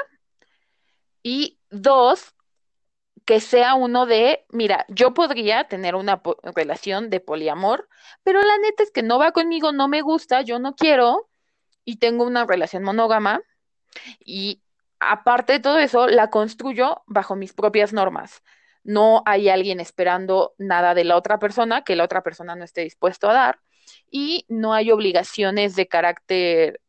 [1.21, 2.33] Y dos,
[3.25, 6.21] que sea uno de, mira, yo podría tener una
[6.55, 7.87] relación de poliamor,
[8.23, 11.29] pero la neta es que no va conmigo, no me gusta, yo no quiero
[11.85, 13.41] y tengo una relación monógama
[14.19, 14.61] y
[14.99, 18.43] aparte de todo eso, la construyo bajo mis propias normas.
[18.83, 22.81] No hay alguien esperando nada de la otra persona que la otra persona no esté
[22.81, 23.59] dispuesto a dar
[24.11, 26.81] y no hay obligaciones de carácter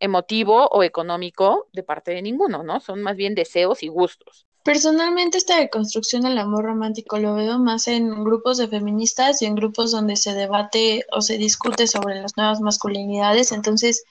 [0.00, 2.80] emotivo o económico de parte de ninguno, ¿no?
[2.80, 4.46] Son más bien deseos y gustos.
[4.62, 9.54] Personalmente esta deconstrucción del amor romántico lo veo más en grupos de feministas y en
[9.54, 13.52] grupos donde se debate o se discute sobre las nuevas masculinidades.
[13.52, 14.04] Entonces,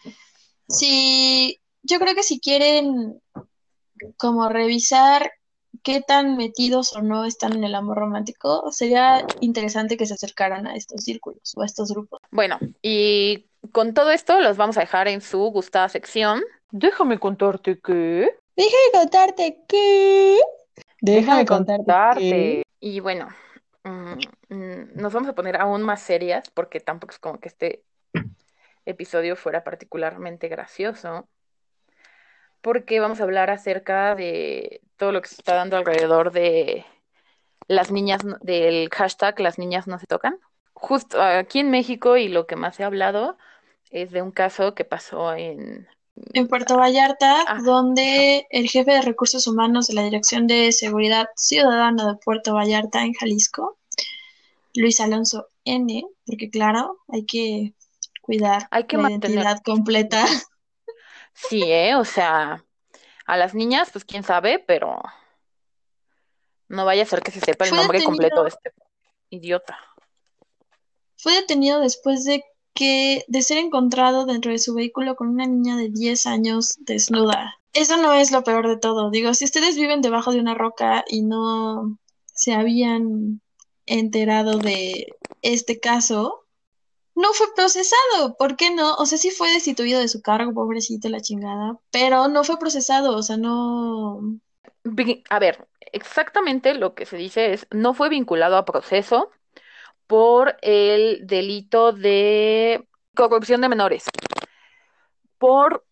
[0.67, 3.21] si yo creo que si quieren
[4.17, 5.31] como revisar
[5.83, 10.67] qué tan metidos o no están en el amor romántico, sería interesante que se acercaran
[10.67, 12.19] a estos círculos o a estos grupos.
[12.31, 16.41] Bueno, y con todo esto los vamos a dejar en su gustada sección.
[16.71, 20.39] Déjame contarte que Déjame contarte que.
[21.01, 22.63] Déjame, contarte.
[22.79, 23.27] Y bueno,
[23.83, 24.13] mm,
[24.49, 27.83] mm, nos vamos a poner aún más serias porque tampoco es como que este
[28.85, 31.27] episodio fuera particularmente gracioso,
[32.61, 36.85] porque vamos a hablar acerca de todo lo que se está dando alrededor de
[37.67, 40.39] las niñas, del hashtag las niñas no se tocan.
[40.73, 43.37] Justo aquí en México y lo que más he hablado
[43.91, 45.87] es de un caso que pasó en...
[46.33, 51.27] En Puerto Vallarta, Ah, donde el jefe de recursos humanos de la Dirección de Seguridad
[51.35, 53.77] Ciudadana de Puerto Vallarta en Jalisco,
[54.73, 57.73] Luis Alonso N., porque claro, hay que
[58.25, 59.37] cuidar Hay que la mantener.
[59.37, 60.25] identidad completa.
[61.33, 61.95] Sí, ¿eh?
[61.95, 62.63] O sea,
[63.25, 65.01] a las niñas, pues quién sabe, pero
[66.67, 68.71] no vaya a ser que se sepa el Fue nombre detenido- completo de este
[69.29, 69.77] idiota.
[71.17, 75.77] Fue detenido después de que de ser encontrado dentro de su vehículo con una niña
[75.77, 77.55] de 10 años desnuda.
[77.73, 79.09] Eso no es lo peor de todo.
[79.09, 81.97] Digo, si ustedes viven debajo de una roca y no
[82.33, 83.41] se habían
[83.85, 85.07] enterado de
[85.41, 86.44] este caso,
[87.15, 88.35] no fue procesado.
[88.37, 88.95] ¿Por qué no?
[88.95, 93.17] O sea, sí fue destituido de su cargo, pobrecito la chingada, pero no fue procesado.
[93.17, 94.21] O sea, no.
[95.29, 99.31] A ver, exactamente lo que se dice es, no fue vinculado a proceso
[100.07, 102.85] por el delito de
[103.15, 104.05] corrupción de menores.
[105.39, 105.83] Por,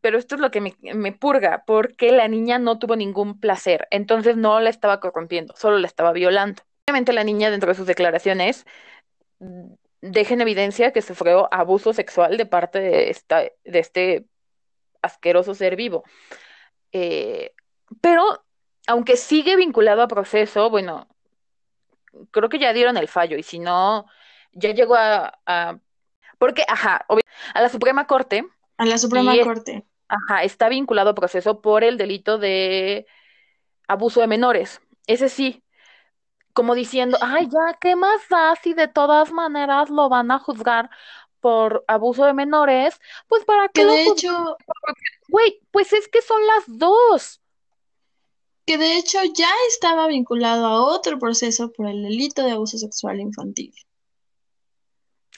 [0.00, 3.86] pero esto es lo que me, me purga, porque la niña no tuvo ningún placer,
[3.90, 6.62] entonces no la estaba corrompiendo, solo la estaba violando.
[6.86, 8.64] Obviamente la niña dentro de sus declaraciones
[10.02, 14.26] mm, deja en evidencia que sufrió abuso sexual de parte de, esta, de este
[15.02, 16.04] asqueroso ser vivo.
[16.92, 17.52] Eh,
[18.00, 18.44] pero
[18.86, 21.08] aunque sigue vinculado a proceso, bueno,
[22.30, 24.06] creo que ya dieron el fallo y si no,
[24.52, 25.78] ya llegó a, a-
[26.38, 27.06] porque, ajá,
[27.54, 28.44] a la Suprema Corte,
[28.78, 29.84] A la Suprema es- Corte.
[30.08, 33.06] ajá, está vinculado a proceso por el delito de
[33.88, 34.80] abuso de menores.
[35.06, 35.62] Ese sí,
[36.56, 40.88] como diciendo, ay, ya, ¿qué más da si de todas maneras lo van a juzgar
[41.40, 42.98] por abuso de menores?
[43.28, 44.56] Pues para qué Que lo de hecho,
[45.28, 47.42] Güey, pues es que son las dos.
[48.64, 53.20] que de hecho ya estaba vinculado a otro proceso por el delito de abuso sexual
[53.20, 53.74] infantil.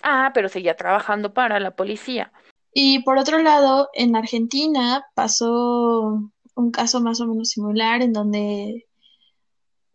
[0.04, 2.32] Ah, pero seguía trabajando para la policía.
[2.72, 6.20] Y por otro lado, en Argentina pasó
[6.54, 8.88] un caso más o menos similar en donde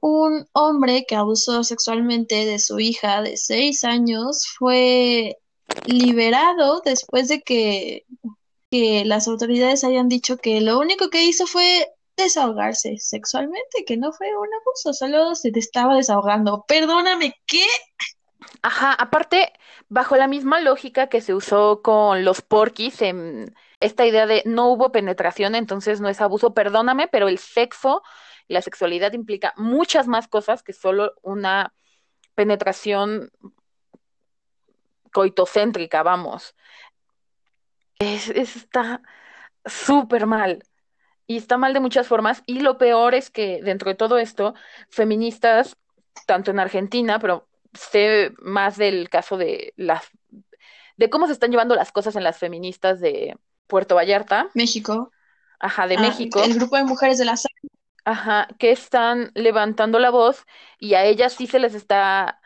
[0.04, 5.38] un hombre que abusó sexualmente de su hija de seis años fue
[5.86, 8.06] liberado después de que,
[8.70, 11.88] que las autoridades hayan dicho que lo único que hizo fue
[12.18, 16.66] desahogarse sexualmente, que no fue un abuso, solo se te estaba desahogando.
[16.68, 17.64] Perdóname, ¿qué?
[18.62, 19.54] Ajá, aparte,
[19.88, 24.70] bajo la misma lógica que se usó con los porquis, en esta idea de no
[24.70, 28.04] hubo penetración, entonces no es abuso, perdóname, pero el sexo
[28.48, 31.74] la sexualidad implica muchas más cosas que solo una
[32.36, 33.32] penetración
[35.12, 36.56] coitocéntrica, vamos.
[38.00, 39.02] Es, es- está
[39.66, 40.64] súper mal.
[41.26, 42.44] Y está mal de muchas formas.
[42.46, 44.56] Y lo peor es que dentro de todo esto,
[44.90, 45.78] feministas,
[46.26, 50.04] tanto en Argentina, pero sé más del caso de las,
[50.98, 53.38] de cómo se están llevando las cosas en las feministas de
[53.68, 55.12] Puerto Vallarta, México.
[55.60, 57.38] ajá, de Ah, México, el grupo de mujeres de la
[58.06, 60.46] ajá, que están levantando la voz
[60.80, 62.42] y a ellas sí se les está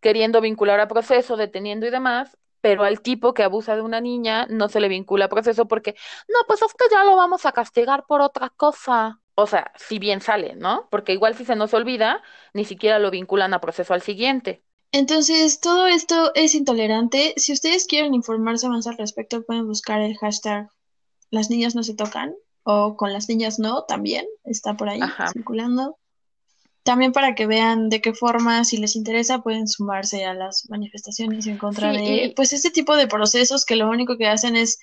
[0.00, 4.46] queriendo vincular a proceso, deteniendo y demás, pero al tipo que abusa de una niña
[4.50, 5.94] no se le vincula a proceso porque,
[6.28, 9.20] no, pues es que ya lo vamos a castigar por otra cosa.
[9.34, 10.88] O sea, si bien sale, ¿no?
[10.90, 12.22] Porque igual si se nos olvida,
[12.54, 14.64] ni siquiera lo vinculan a proceso al siguiente.
[14.90, 17.34] Entonces, todo esto es intolerante.
[17.36, 20.68] Si ustedes quieren informarse más al respecto, pueden buscar el hashtag
[21.30, 22.34] Las niñas no se tocan
[22.66, 25.32] o con las niñas no, también está por ahí Ajá.
[25.32, 25.98] circulando.
[26.84, 31.46] También para que vean de qué forma, si les interesa, pueden sumarse a las manifestaciones
[31.46, 34.56] en contra Sí, de, y- pues, este tipo de procesos que lo único que hacen
[34.56, 34.78] es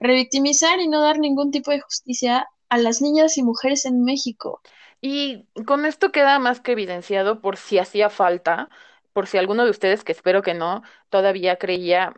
[0.00, 4.60] revictimizar y no dar ningún tipo de justicia a las niñas y mujeres en México.
[5.00, 8.70] Y con esto queda más que evidenciado por si hacía falta,
[9.12, 12.14] por si alguno de ustedes, que espero que no, todavía creía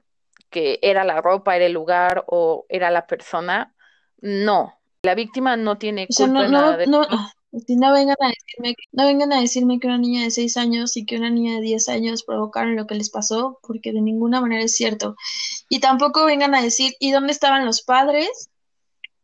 [0.50, 3.74] que era la ropa, era el lugar o era la persona.
[4.20, 4.75] No,
[5.06, 7.06] la víctima no tiene O sea, culpa no, no, nada de no,
[7.52, 11.06] no vengan a decirme, no vengan a decirme que una niña de 6 años y
[11.06, 14.62] que una niña de 10 años provocaron lo que les pasó, porque de ninguna manera
[14.62, 15.16] es cierto.
[15.68, 18.50] Y tampoco vengan a decir, ¿y dónde estaban los padres?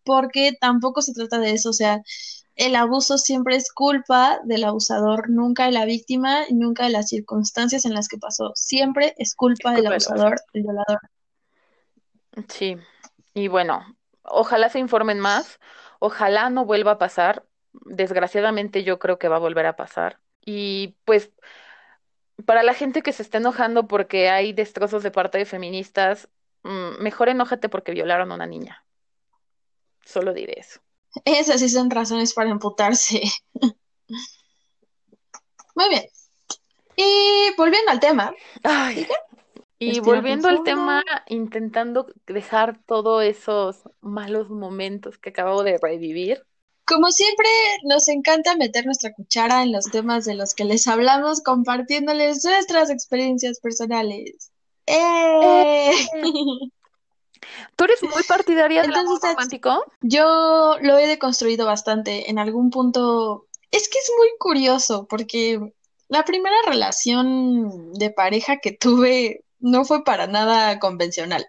[0.05, 1.71] Porque tampoco se trata de eso.
[1.71, 2.03] O sea,
[2.57, 7.09] el abuso siempre es culpa del abusador, nunca de la víctima y nunca de las
[7.09, 8.53] circunstancias en las que pasó.
[8.55, 11.01] Siempre es culpa Es del culpa del abusador, del violador.
[12.49, 12.77] Sí,
[13.35, 13.83] y bueno,
[14.23, 15.61] ojalá se informen más,
[15.99, 17.45] ojalá no vuelva a pasar.
[17.73, 20.21] Desgraciadamente yo creo que va a volver a pasar.
[20.45, 21.31] Y pues
[22.45, 26.29] para la gente que se está enojando porque hay destrozos de parte de feministas,
[26.63, 28.85] mm, mejor enójate porque violaron a una niña.
[30.05, 30.81] Solo diré eso.
[31.25, 33.23] Esas sí son razones para emputarse.
[35.75, 36.05] Muy bien.
[36.97, 38.35] Y volviendo al tema.
[38.63, 39.07] Ay,
[39.83, 46.45] y volviendo al tema, intentando dejar todos esos malos momentos que acabo de revivir.
[46.85, 47.49] Como siempre,
[47.85, 52.91] nos encanta meter nuestra cuchara en los temas de los que les hablamos, compartiéndoles nuestras
[52.91, 54.51] experiencias personales.
[54.87, 55.93] ¡Eh!
[57.77, 59.85] ¿Tú eres muy partidaria del amor romántico?
[60.01, 62.31] yo lo he deconstruido bastante.
[62.31, 65.73] En algún punto, es que es muy curioso porque
[66.09, 71.47] la primera relación de pareja que tuve no fue para nada convencional.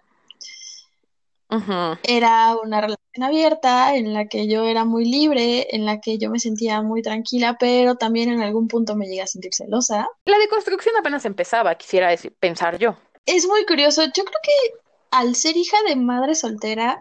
[2.02, 6.30] Era una relación abierta en la que yo era muy libre, en la que yo
[6.30, 10.08] me sentía muy tranquila, pero también en algún punto me llegué a sentir celosa.
[10.24, 12.96] La deconstrucción apenas empezaba, quisiera decir, pensar yo.
[13.26, 14.02] Es muy curioso.
[14.04, 14.78] Yo creo que
[15.10, 17.00] al ser hija de madre soltera,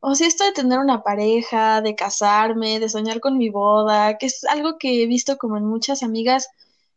[0.00, 4.26] o sea, esto de tener una pareja, de casarme, de soñar con mi boda, que
[4.26, 6.48] es algo que he visto como en muchas amigas,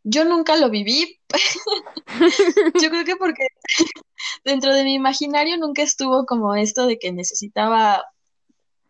[0.04, 1.18] yo nunca lo viví.
[2.82, 3.46] Yo creo que porque
[4.44, 8.04] dentro de mi imaginario nunca estuvo como esto de que necesitaba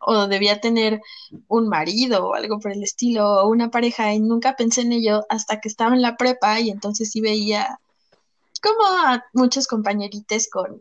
[0.04, 1.00] o debía tener
[1.46, 5.24] un marido o algo por el estilo, o una pareja, y nunca pensé en ello
[5.28, 7.78] hasta que estaba en la prepa y entonces sí veía
[8.60, 10.80] como a muchos compañeritos con,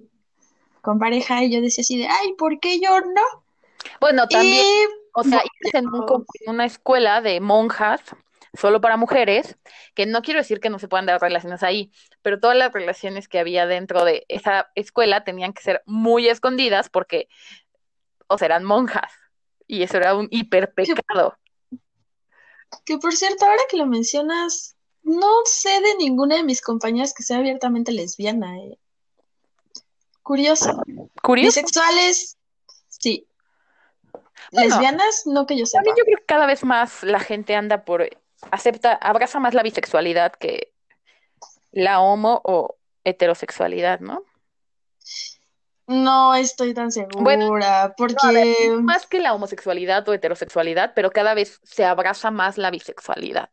[0.81, 3.21] con pareja y yo decía así de, ay, ¿por qué yo no?
[3.99, 8.01] Bueno, también, Y o sea, un en una escuela de monjas
[8.53, 9.57] solo para mujeres,
[9.95, 11.91] que no quiero decir que no se puedan dar relaciones ahí,
[12.21, 16.89] pero todas las relaciones que había dentro de esa escuela tenían que ser muy escondidas
[16.89, 17.29] porque,
[18.27, 19.11] o sea, eran monjas,
[19.67, 21.37] y eso era un hiper pecado.
[22.85, 27.23] que por cierto, ahora que lo mencionas, no sé de ninguna de mis compañeras que
[27.23, 28.57] sea abiertamente lesbiana.
[28.57, 28.77] eh.
[30.21, 30.83] Curioso.
[31.23, 31.59] Curioso.
[31.59, 32.37] Bisexuales,
[32.89, 33.27] sí.
[34.51, 35.79] Bueno, Lesbianas, no que yo sepa.
[35.83, 38.07] También yo creo que cada vez más la gente anda por,
[38.49, 40.73] acepta, abraza más la bisexualidad que
[41.71, 44.23] la homo o heterosexualidad, ¿no?
[45.87, 50.93] No estoy tan Bueno, segura, No, a ver, porque más que la homosexualidad o heterosexualidad,
[50.95, 53.49] pero cada vez se abraza más la bisexualidad.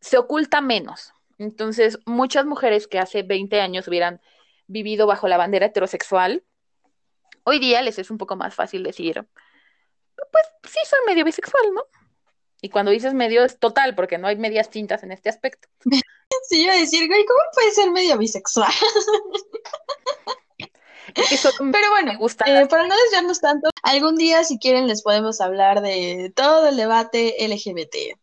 [0.00, 1.12] Se oculta menos.
[1.38, 4.20] Entonces, muchas mujeres que hace 20 años hubieran
[4.66, 6.44] vivido bajo la bandera heterosexual,
[7.44, 9.24] hoy día les es un poco más fácil decir,
[10.16, 11.84] pues sí, soy medio bisexual, ¿no?
[12.60, 15.68] Y cuando dices medio es total, porque no hay medias tintas en este aspecto.
[16.48, 18.72] sí iba a decir, güey, ¿cómo puede ser medio bisexual?
[21.30, 22.44] Eso Pero bueno, me gusta.
[22.46, 26.76] eh, para no desviarnos tanto, algún día, si quieren, les podemos hablar de todo el
[26.76, 28.18] debate LGBT.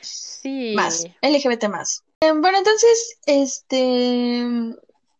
[0.00, 0.72] Sí.
[0.74, 2.04] Más, LGBT más.
[2.20, 4.44] Eh, bueno, entonces, este,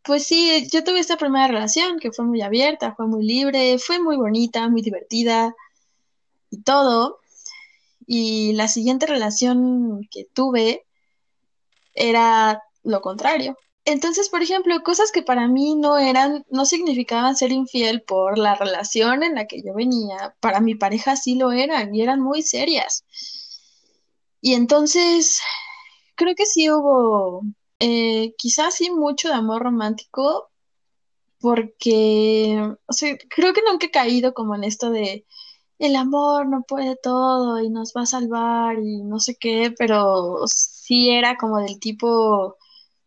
[0.02, 4.00] pues sí, yo tuve esta primera relación que fue muy abierta, fue muy libre, fue
[4.00, 5.54] muy bonita, muy divertida
[6.50, 7.20] y todo.
[8.10, 10.86] Y la siguiente relación que tuve
[11.92, 13.54] era lo contrario.
[13.84, 18.54] Entonces, por ejemplo, cosas que para mí no eran, no significaban ser infiel por la
[18.54, 22.42] relación en la que yo venía, para mi pareja sí lo eran y eran muy
[22.42, 23.04] serias.
[24.40, 25.40] Y entonces,
[26.14, 27.42] creo que sí hubo,
[27.78, 30.50] eh, quizás sí mucho de amor romántico,
[31.40, 35.26] porque, o sea, creo que nunca he caído como en esto de
[35.78, 40.42] el amor no puede todo y nos va a salvar y no sé qué, pero
[40.46, 42.56] sí era como del tipo,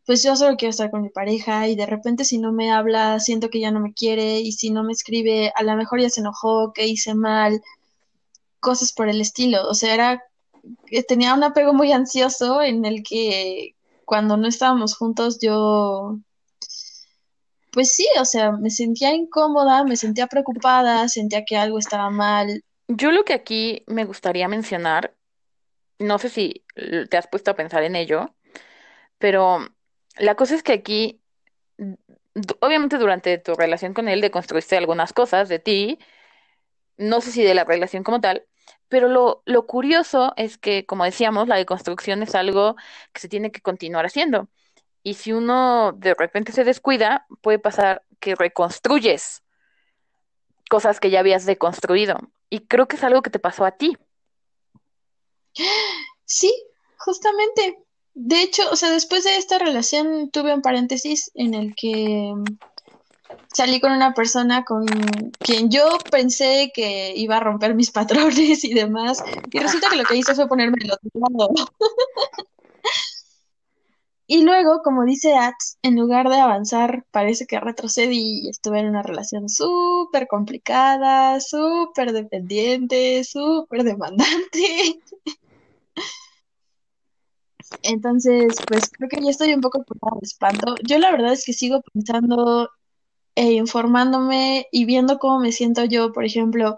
[0.06, 3.20] pues yo solo quiero estar con mi pareja y de repente si no me habla,
[3.20, 6.10] siento que ya no me quiere y si no me escribe, a lo mejor ya
[6.10, 7.62] se enojó, que hice mal,
[8.60, 9.68] cosas por el estilo.
[9.70, 10.24] O sea, era,
[10.86, 16.20] que tenía un apego muy ansioso en el que cuando no estábamos juntos yo,
[17.72, 22.64] pues sí, o sea, me sentía incómoda, me sentía preocupada, sentía que algo estaba mal.
[22.88, 25.16] Yo lo que aquí me gustaría mencionar,
[25.98, 26.66] no sé si
[27.10, 28.36] te has puesto a pensar en ello,
[29.18, 29.60] pero
[30.18, 31.22] la cosa es que aquí,
[32.60, 36.00] obviamente durante tu relación con él deconstruiste algunas cosas de ti,
[36.98, 38.46] no sé si de la relación como tal,
[38.90, 42.76] pero lo, lo curioso es que, como decíamos, la deconstrucción es algo
[43.14, 44.50] que se tiene que continuar haciendo.
[45.04, 49.44] Y si uno de repente se descuida, puede pasar que reconstruyes
[50.70, 52.18] cosas que ya habías deconstruido.
[52.50, 53.98] Y creo que es algo que te pasó a ti.
[56.34, 56.50] Sí,
[56.98, 57.84] justamente.
[58.14, 62.34] De hecho, o sea, después de esta relación tuve un paréntesis en el que
[63.54, 64.86] salí con una persona con
[65.40, 70.06] quien yo pensé que iba a romper mis patrones y demás, y resulta que lo
[70.06, 71.54] que hice fue ponerme del otro lado.
[74.28, 78.88] Y luego, como dice Ax, en lugar de avanzar, parece que retrocedí y estuve en
[78.90, 85.02] una relación súper complicada, súper dependiente, súper demandante.
[87.84, 90.76] Entonces, pues creo que ya estoy un poco por de espanto.
[90.84, 92.70] Yo la verdad es que sigo pensando
[93.36, 96.76] e informándome y viendo cómo me siento yo, por ejemplo,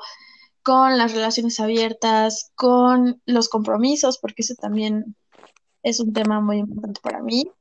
[0.64, 5.16] con las relaciones abiertas, con los compromisos, porque eso también
[5.84, 7.52] es un tema muy importante para mí.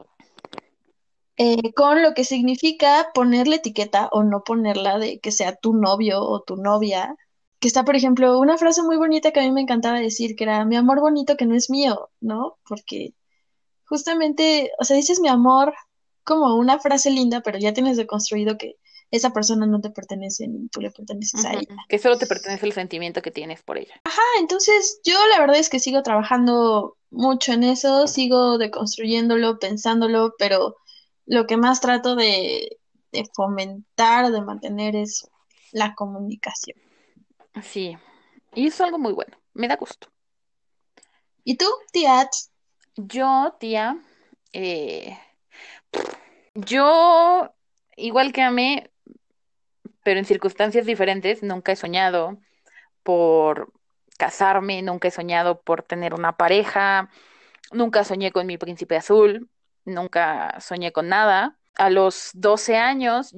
[1.36, 6.22] Eh, con lo que significa ponerle etiqueta o no ponerla de que sea tu novio
[6.22, 7.16] o tu novia.
[7.58, 10.44] Que está, por ejemplo, una frase muy bonita que a mí me encantaba decir, que
[10.44, 12.58] era mi amor bonito que no es mío, ¿no?
[12.68, 13.14] Porque
[13.84, 15.74] justamente, o sea, dices mi amor
[16.24, 18.76] como una frase linda, pero ya tienes deconstruido que
[19.12, 21.76] esa persona no te pertenece ni tú le perteneces a ella.
[21.88, 24.00] Que solo te pertenece el sentimiento que tienes por ella.
[24.04, 30.34] Ajá, entonces yo la verdad es que sigo trabajando mucho en eso, sigo deconstruyéndolo, pensándolo,
[30.38, 30.76] pero
[31.26, 32.78] lo que más trato de,
[33.12, 35.28] de fomentar, de mantener es
[35.72, 36.78] la comunicación.
[37.62, 37.96] Sí,
[38.54, 40.08] y es algo muy bueno, me da gusto.
[41.44, 42.30] ¿Y tú, tía?
[42.96, 43.98] Yo, tía,
[44.54, 45.18] eh,
[46.54, 47.52] yo,
[47.96, 48.82] igual que a mí,
[50.02, 52.38] pero en circunstancias diferentes, nunca he soñado
[53.02, 53.72] por
[54.18, 57.10] casarme, nunca he soñado por tener una pareja,
[57.72, 59.48] nunca soñé con mi príncipe azul,
[59.84, 61.58] nunca soñé con nada.
[61.74, 63.32] A los 12 años,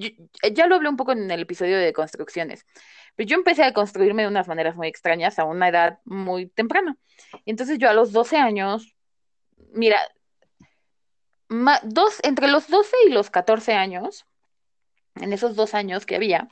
[0.53, 2.67] ya lo hablé un poco en el episodio de construcciones,
[3.15, 6.97] pero yo empecé a construirme de unas maneras muy extrañas a una edad muy temprana.
[7.47, 8.97] Entonces yo a los 12 años,
[9.73, 10.01] mira,
[11.85, 14.27] dos, entre los 12 y los 14 años,
[15.17, 16.49] en esos dos años que había,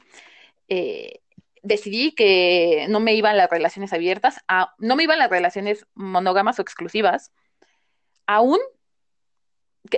[0.69, 1.21] eh,
[1.63, 4.41] decidí que no me iban las relaciones abiertas,
[4.79, 7.33] no me iban las relaciones monógamas o exclusivas,
[8.27, 8.59] aún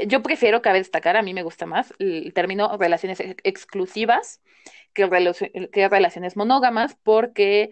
[0.06, 4.40] yo prefiero, cabe destacar, a mí me gusta más el término relaciones exclusivas
[4.94, 5.08] que,
[5.72, 7.70] que relaciones monógamas, porque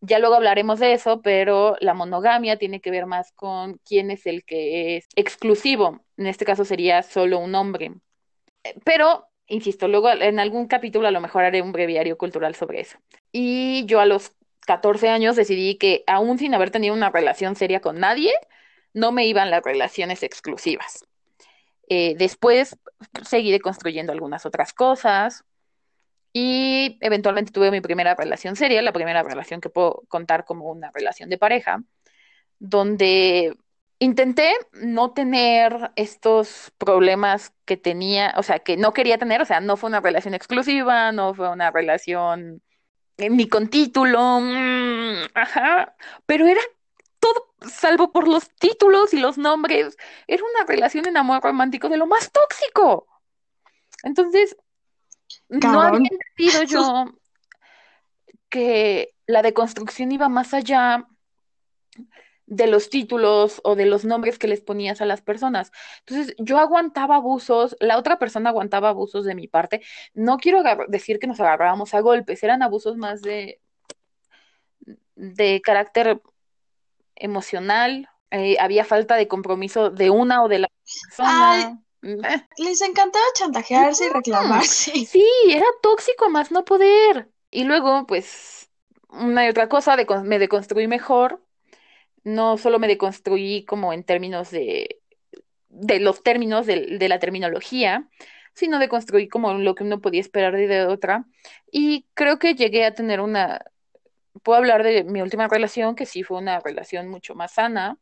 [0.00, 4.26] ya luego hablaremos de eso, pero la monogamia tiene que ver más con quién es
[4.26, 6.04] el que es exclusivo.
[6.16, 7.92] En este caso sería solo un hombre.
[8.84, 12.98] Pero insisto, luego en algún capítulo a lo mejor haré un breviario cultural sobre eso.
[13.30, 14.32] Y yo a los
[14.66, 18.32] 14 años decidí que aún sin haber tenido una relación seria con nadie,
[18.94, 21.04] no me iban las relaciones exclusivas.
[21.88, 22.76] Eh, después
[23.28, 25.44] seguí construyendo algunas otras cosas
[26.32, 30.90] y eventualmente tuve mi primera relación seria, la primera relación que puedo contar como una
[30.92, 31.82] relación de pareja,
[32.58, 33.54] donde
[33.98, 39.60] Intenté no tener estos problemas que tenía, o sea, que no quería tener, o sea,
[39.60, 42.62] no fue una relación exclusiva, no fue una relación
[43.18, 45.94] eh, ni con título, mm, ajá,
[46.26, 46.60] pero era
[47.20, 51.98] todo, salvo por los títulos y los nombres, era una relación en amor romántico de
[51.98, 53.06] lo más tóxico.
[54.02, 54.56] Entonces,
[55.48, 57.04] no había entendido yo
[58.48, 61.06] que la deconstrucción iba más allá
[62.52, 65.72] de los títulos o de los nombres que les ponías a las personas.
[66.00, 69.80] Entonces, yo aguantaba abusos, la otra persona aguantaba abusos de mi parte.
[70.12, 73.58] No quiero decir que nos agarrábamos a golpes, eran abusos más de,
[75.16, 76.20] de carácter
[77.16, 81.82] emocional, eh, había falta de compromiso de una o de la persona.
[82.02, 82.46] Mm, eh.
[82.58, 85.06] les encantaba chantajearse y reclamarse.
[85.06, 87.30] Sí, era tóxico más no poder.
[87.50, 88.68] Y luego, pues,
[89.08, 91.41] una y otra cosa, de, me deconstruí mejor
[92.24, 95.00] no solo me deconstruí como en términos de,
[95.68, 98.08] de los términos de, de la terminología,
[98.54, 101.24] sino deconstruí como lo que uno podía esperar de otra.
[101.70, 103.64] Y creo que llegué a tener una,
[104.42, 107.98] puedo hablar de mi última relación, que sí fue una relación mucho más sana,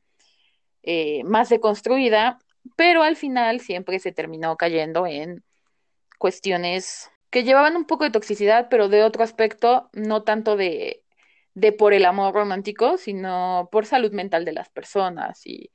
[0.83, 2.39] eh, más deconstruida,
[2.77, 5.45] pero al final siempre se terminó cayendo en
[6.19, 11.03] cuestiones que llevaban un poco de toxicidad, pero de otro aspecto, no tanto de
[11.55, 15.71] de por el amor romántico, sino por salud mental de las personas y,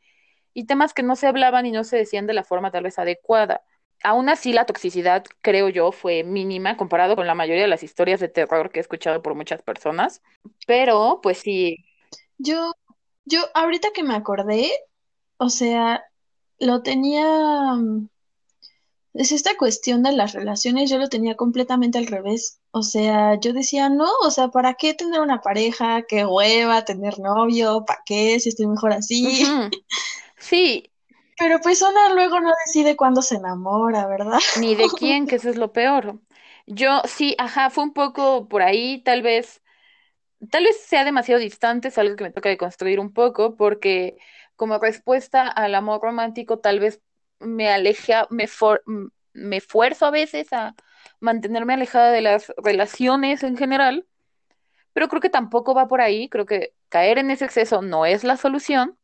[0.53, 2.97] y temas que no se hablaban y no se decían de la forma tal vez
[2.97, 3.61] adecuada.
[4.03, 8.19] Aún así, la toxicidad, creo yo, fue mínima comparado con la mayoría de las historias
[8.19, 10.21] de terror que he escuchado por muchas personas.
[10.67, 11.77] Pero, pues sí.
[12.37, 12.73] Yo,
[13.25, 14.69] yo, ahorita que me acordé,
[15.37, 16.03] o sea,
[16.59, 17.25] lo tenía
[17.73, 18.09] mm,
[19.15, 22.59] es esta cuestión de las relaciones, yo lo tenía completamente al revés.
[22.71, 26.03] O sea, yo decía, no, o sea, ¿para qué tener una pareja?
[26.03, 27.85] ¿Qué hueva tener novio?
[27.85, 28.39] ¿Para qué?
[28.39, 29.43] Si estoy mejor así.
[30.37, 30.91] Sí.
[31.37, 34.39] Pero pues una luego no decide cuándo se enamora, ¿verdad?
[34.59, 36.19] Ni de quién, que eso es lo peor.
[36.67, 39.61] Yo sí, ajá, fue un poco por ahí, tal vez,
[40.51, 44.17] tal vez sea demasiado distante, es algo que me toca de construir un poco, porque
[44.55, 47.01] como respuesta al amor romántico, tal vez
[47.39, 48.83] me aleja, me, for,
[49.33, 50.75] me esfuerzo a veces a
[51.19, 54.05] mantenerme alejada de las relaciones en general,
[54.93, 58.23] pero creo que tampoco va por ahí, creo que caer en ese exceso no es
[58.23, 58.97] la solución,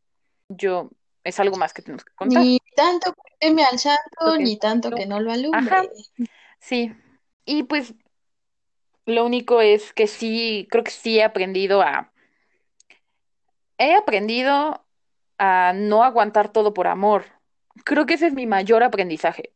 [0.47, 0.89] yo
[1.23, 2.41] es algo más que tenemos que contar.
[2.41, 5.89] Ni tanto que queme al santo, ni tanto que no lo alumbre.
[6.59, 6.93] Sí,
[7.45, 7.93] y pues
[9.05, 12.11] lo único es que sí, creo que sí he aprendido a...
[13.77, 14.86] He aprendido
[15.38, 17.25] a no aguantar todo por amor.
[17.84, 19.53] Creo que ese es mi mayor aprendizaje.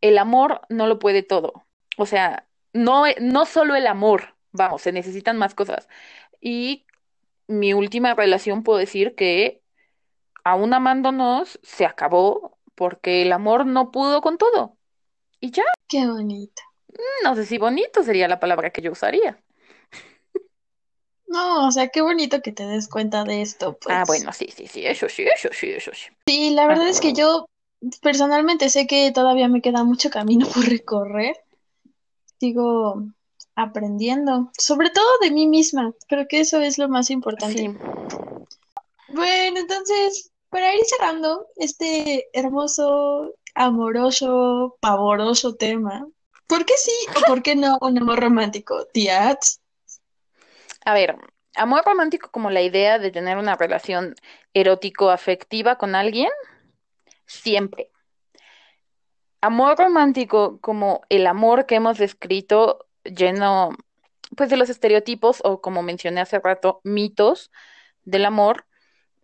[0.00, 1.64] El amor no lo puede todo.
[1.96, 5.88] O sea, no, no solo el amor, vamos, se necesitan más cosas.
[6.40, 6.86] Y
[7.46, 9.62] mi última relación puedo decir que
[10.44, 14.76] aún amándonos se acabó porque el amor no pudo con todo.
[15.40, 15.64] Y ya.
[15.88, 16.62] Qué bonito.
[17.24, 19.42] No sé si bonito sería la palabra que yo usaría.
[21.32, 23.96] No, o sea, qué bonito que te des cuenta de esto, pues.
[23.96, 26.10] Ah, bueno, sí, sí, sí, eso sí, eso sí, eso sí.
[26.26, 27.46] Sí, la verdad es que yo
[28.02, 31.34] personalmente sé que todavía me queda mucho camino por recorrer.
[32.38, 33.02] Sigo
[33.54, 35.94] aprendiendo, sobre todo de mí misma.
[36.06, 37.58] Creo que eso es lo más importante.
[37.58, 37.74] Sí.
[39.08, 46.06] Bueno, entonces, para ir cerrando este hermoso, amoroso, pavoroso tema,
[46.46, 49.61] ¿por qué sí o por qué no un amor romántico, Tiats?
[50.84, 51.16] A ver,
[51.54, 54.14] amor romántico como la idea de tener una relación
[54.54, 56.30] erótico-afectiva con alguien,
[57.26, 57.90] siempre.
[59.40, 63.70] Amor romántico como el amor que hemos descrito lleno
[64.36, 67.50] pues de los estereotipos o como mencioné hace rato, mitos
[68.04, 68.66] del amor,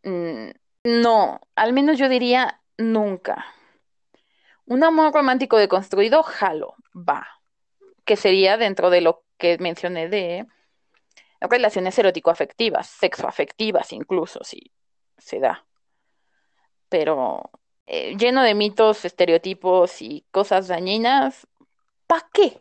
[0.05, 0.51] mm,
[0.85, 3.47] no, al menos yo diría nunca.
[4.67, 7.27] Un amor romántico deconstruido, jalo, va,
[8.05, 10.47] que sería dentro de lo que mencioné de
[11.41, 14.73] relaciones erótico-afectivas, sexo-afectivas incluso, si
[15.17, 15.67] se da.
[16.89, 17.51] Pero
[17.87, 21.47] eh, lleno de mitos, estereotipos y cosas dañinas,
[22.07, 22.61] ¿para qué?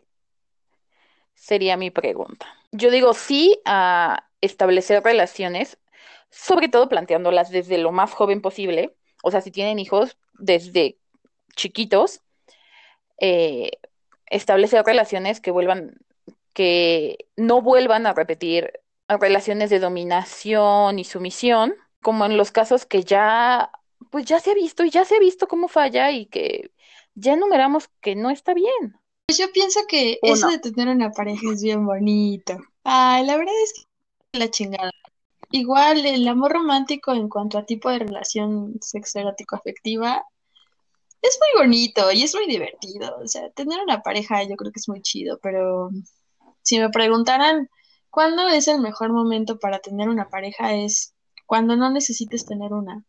[1.34, 2.46] Sería mi pregunta.
[2.72, 5.78] Yo digo sí a establecer relaciones,
[6.30, 10.98] sobre todo planteándolas desde lo más joven posible, o sea, si tienen hijos desde
[11.56, 12.20] chiquitos,
[13.20, 13.70] eh,
[14.26, 15.96] establecer relaciones que vuelvan
[16.58, 18.72] que no vuelvan a repetir
[19.06, 23.70] relaciones de dominación y sumisión, como en los casos que ya,
[24.10, 26.72] pues ya se ha visto y ya se ha visto cómo falla y que
[27.14, 28.98] ya enumeramos que no está bien.
[29.28, 32.58] Pues yo pienso que eso de tener una pareja es bien bonito.
[32.82, 33.86] Ay, la verdad es
[34.32, 34.90] que la chingada.
[35.52, 40.24] Igual el amor romántico en cuanto a tipo de relación sexo erótico afectiva
[41.22, 43.16] es muy bonito y es muy divertido.
[43.22, 45.90] O sea, tener una pareja yo creo que es muy chido, pero
[46.62, 47.68] si me preguntaran
[48.10, 51.14] cuándo es el mejor momento para tener una pareja, es
[51.46, 53.04] cuando no necesites tener una.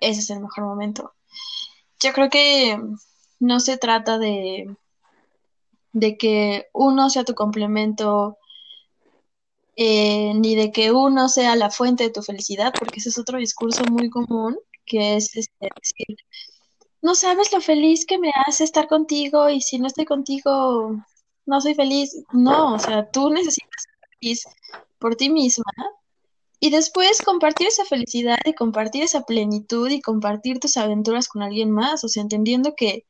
[0.00, 1.14] Ese es el mejor momento.
[2.00, 2.80] Yo creo que
[3.40, 4.76] no se trata de,
[5.92, 8.38] de que uno sea tu complemento,
[9.76, 13.38] eh, ni de que uno sea la fuente de tu felicidad, porque ese es otro
[13.38, 16.16] discurso muy común, que es este, decir,
[17.00, 20.96] no sabes lo feliz que me hace estar contigo y si no estoy contigo,
[21.48, 22.14] no soy feliz.
[22.32, 24.44] No, o sea, tú necesitas ser feliz
[24.98, 25.72] por ti misma
[26.60, 31.70] y después compartir esa felicidad y compartir esa plenitud y compartir tus aventuras con alguien
[31.70, 33.06] más, o sea, entendiendo que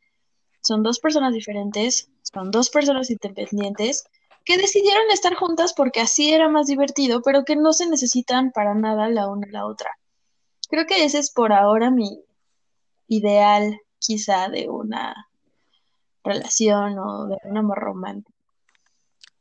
[0.60, 4.04] son dos personas diferentes, son dos personas independientes
[4.44, 8.74] que decidieron estar juntas porque así era más divertido, pero que no se necesitan para
[8.74, 9.90] nada la una a la otra.
[10.68, 12.20] Creo que ese es por ahora mi
[13.08, 15.27] ideal quizá de una
[16.28, 18.36] relación o de un amor romántico?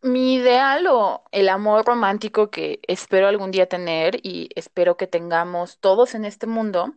[0.02, 5.80] Mi ideal o el amor romántico que espero algún día tener y espero que tengamos
[5.80, 6.94] todos en este mundo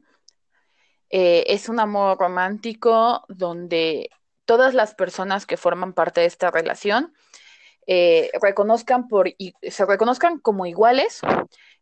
[1.11, 4.11] eh, es un amor romántico donde
[4.45, 7.13] todas las personas que forman parte de esta relación
[7.87, 9.29] eh, reconozcan por
[9.63, 11.21] se reconozcan como iguales,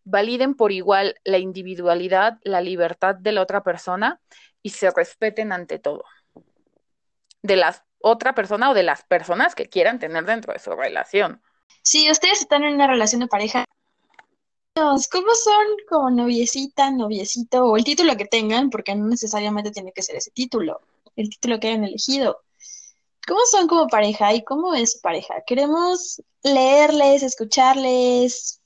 [0.04, 4.20] validen por igual la individualidad, la libertad de la otra persona
[4.62, 6.04] y se respeten ante todo.
[7.42, 11.42] De las otra persona o de las personas que quieran tener dentro de su relación.
[11.82, 13.64] Si ustedes están en una relación de pareja,
[14.74, 18.70] ¿cómo son como noviecita, noviecito o el título que tengan?
[18.70, 20.80] Porque no necesariamente tiene que ser ese título,
[21.16, 22.42] el título que hayan elegido.
[23.26, 25.42] ¿Cómo son como pareja y cómo es su pareja?
[25.46, 28.57] Queremos leerles, escucharles,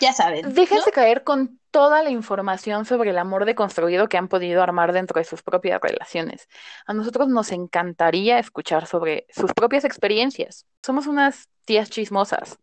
[0.00, 0.54] ya saben.
[0.54, 5.18] Déjense caer con toda la información sobre el amor deconstruido que han podido armar dentro
[5.18, 6.48] de sus propias relaciones.
[6.86, 10.64] A nosotros nos encantaría escuchar sobre sus propias experiencias.
[10.82, 12.58] Somos unas tías chismosas.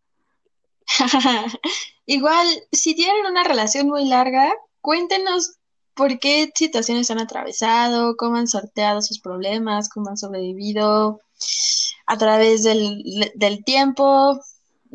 [2.05, 5.57] Igual, si tienen una relación muy larga, cuéntenos
[5.93, 11.21] por qué situaciones han atravesado, cómo han sorteado sus problemas, cómo han sobrevivido
[12.05, 14.39] a través del, del tiempo.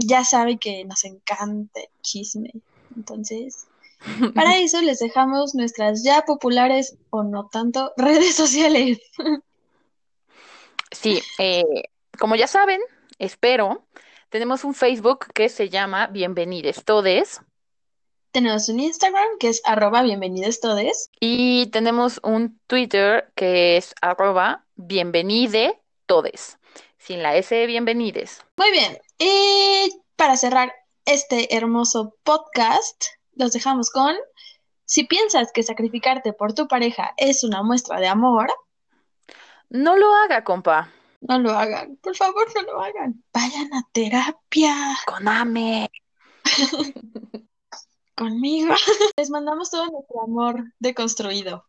[0.01, 2.53] Ya sabe que nos encanta el chisme.
[2.97, 3.67] Entonces,
[4.35, 9.01] para eso les dejamos nuestras ya populares o no tanto redes sociales.
[10.91, 11.65] Sí, eh,
[12.19, 12.81] como ya saben,
[13.19, 13.85] espero,
[14.31, 17.41] tenemos un Facebook que se llama Bienvenides Todes
[18.31, 21.11] Tenemos un Instagram que es arroba bienvenidos todes.
[21.21, 26.59] y tenemos un Twitter que es arroba Bienvenide Todes,
[26.99, 28.45] sin la S de Bienvenides.
[28.57, 28.99] Muy bien.
[29.19, 30.73] Y para cerrar
[31.05, 34.15] este hermoso podcast, los dejamos con,
[34.85, 38.51] si piensas que sacrificarte por tu pareja es una muestra de amor,
[39.71, 40.91] No lo haga, compa,
[41.21, 41.97] no lo hagan.
[41.97, 43.23] Por favor, no lo hagan.
[43.35, 44.75] Vayan a terapia
[45.07, 45.91] con ame.
[48.19, 48.75] conmigo.
[49.17, 51.65] Les mandamos todo nuestro amor deconstruido.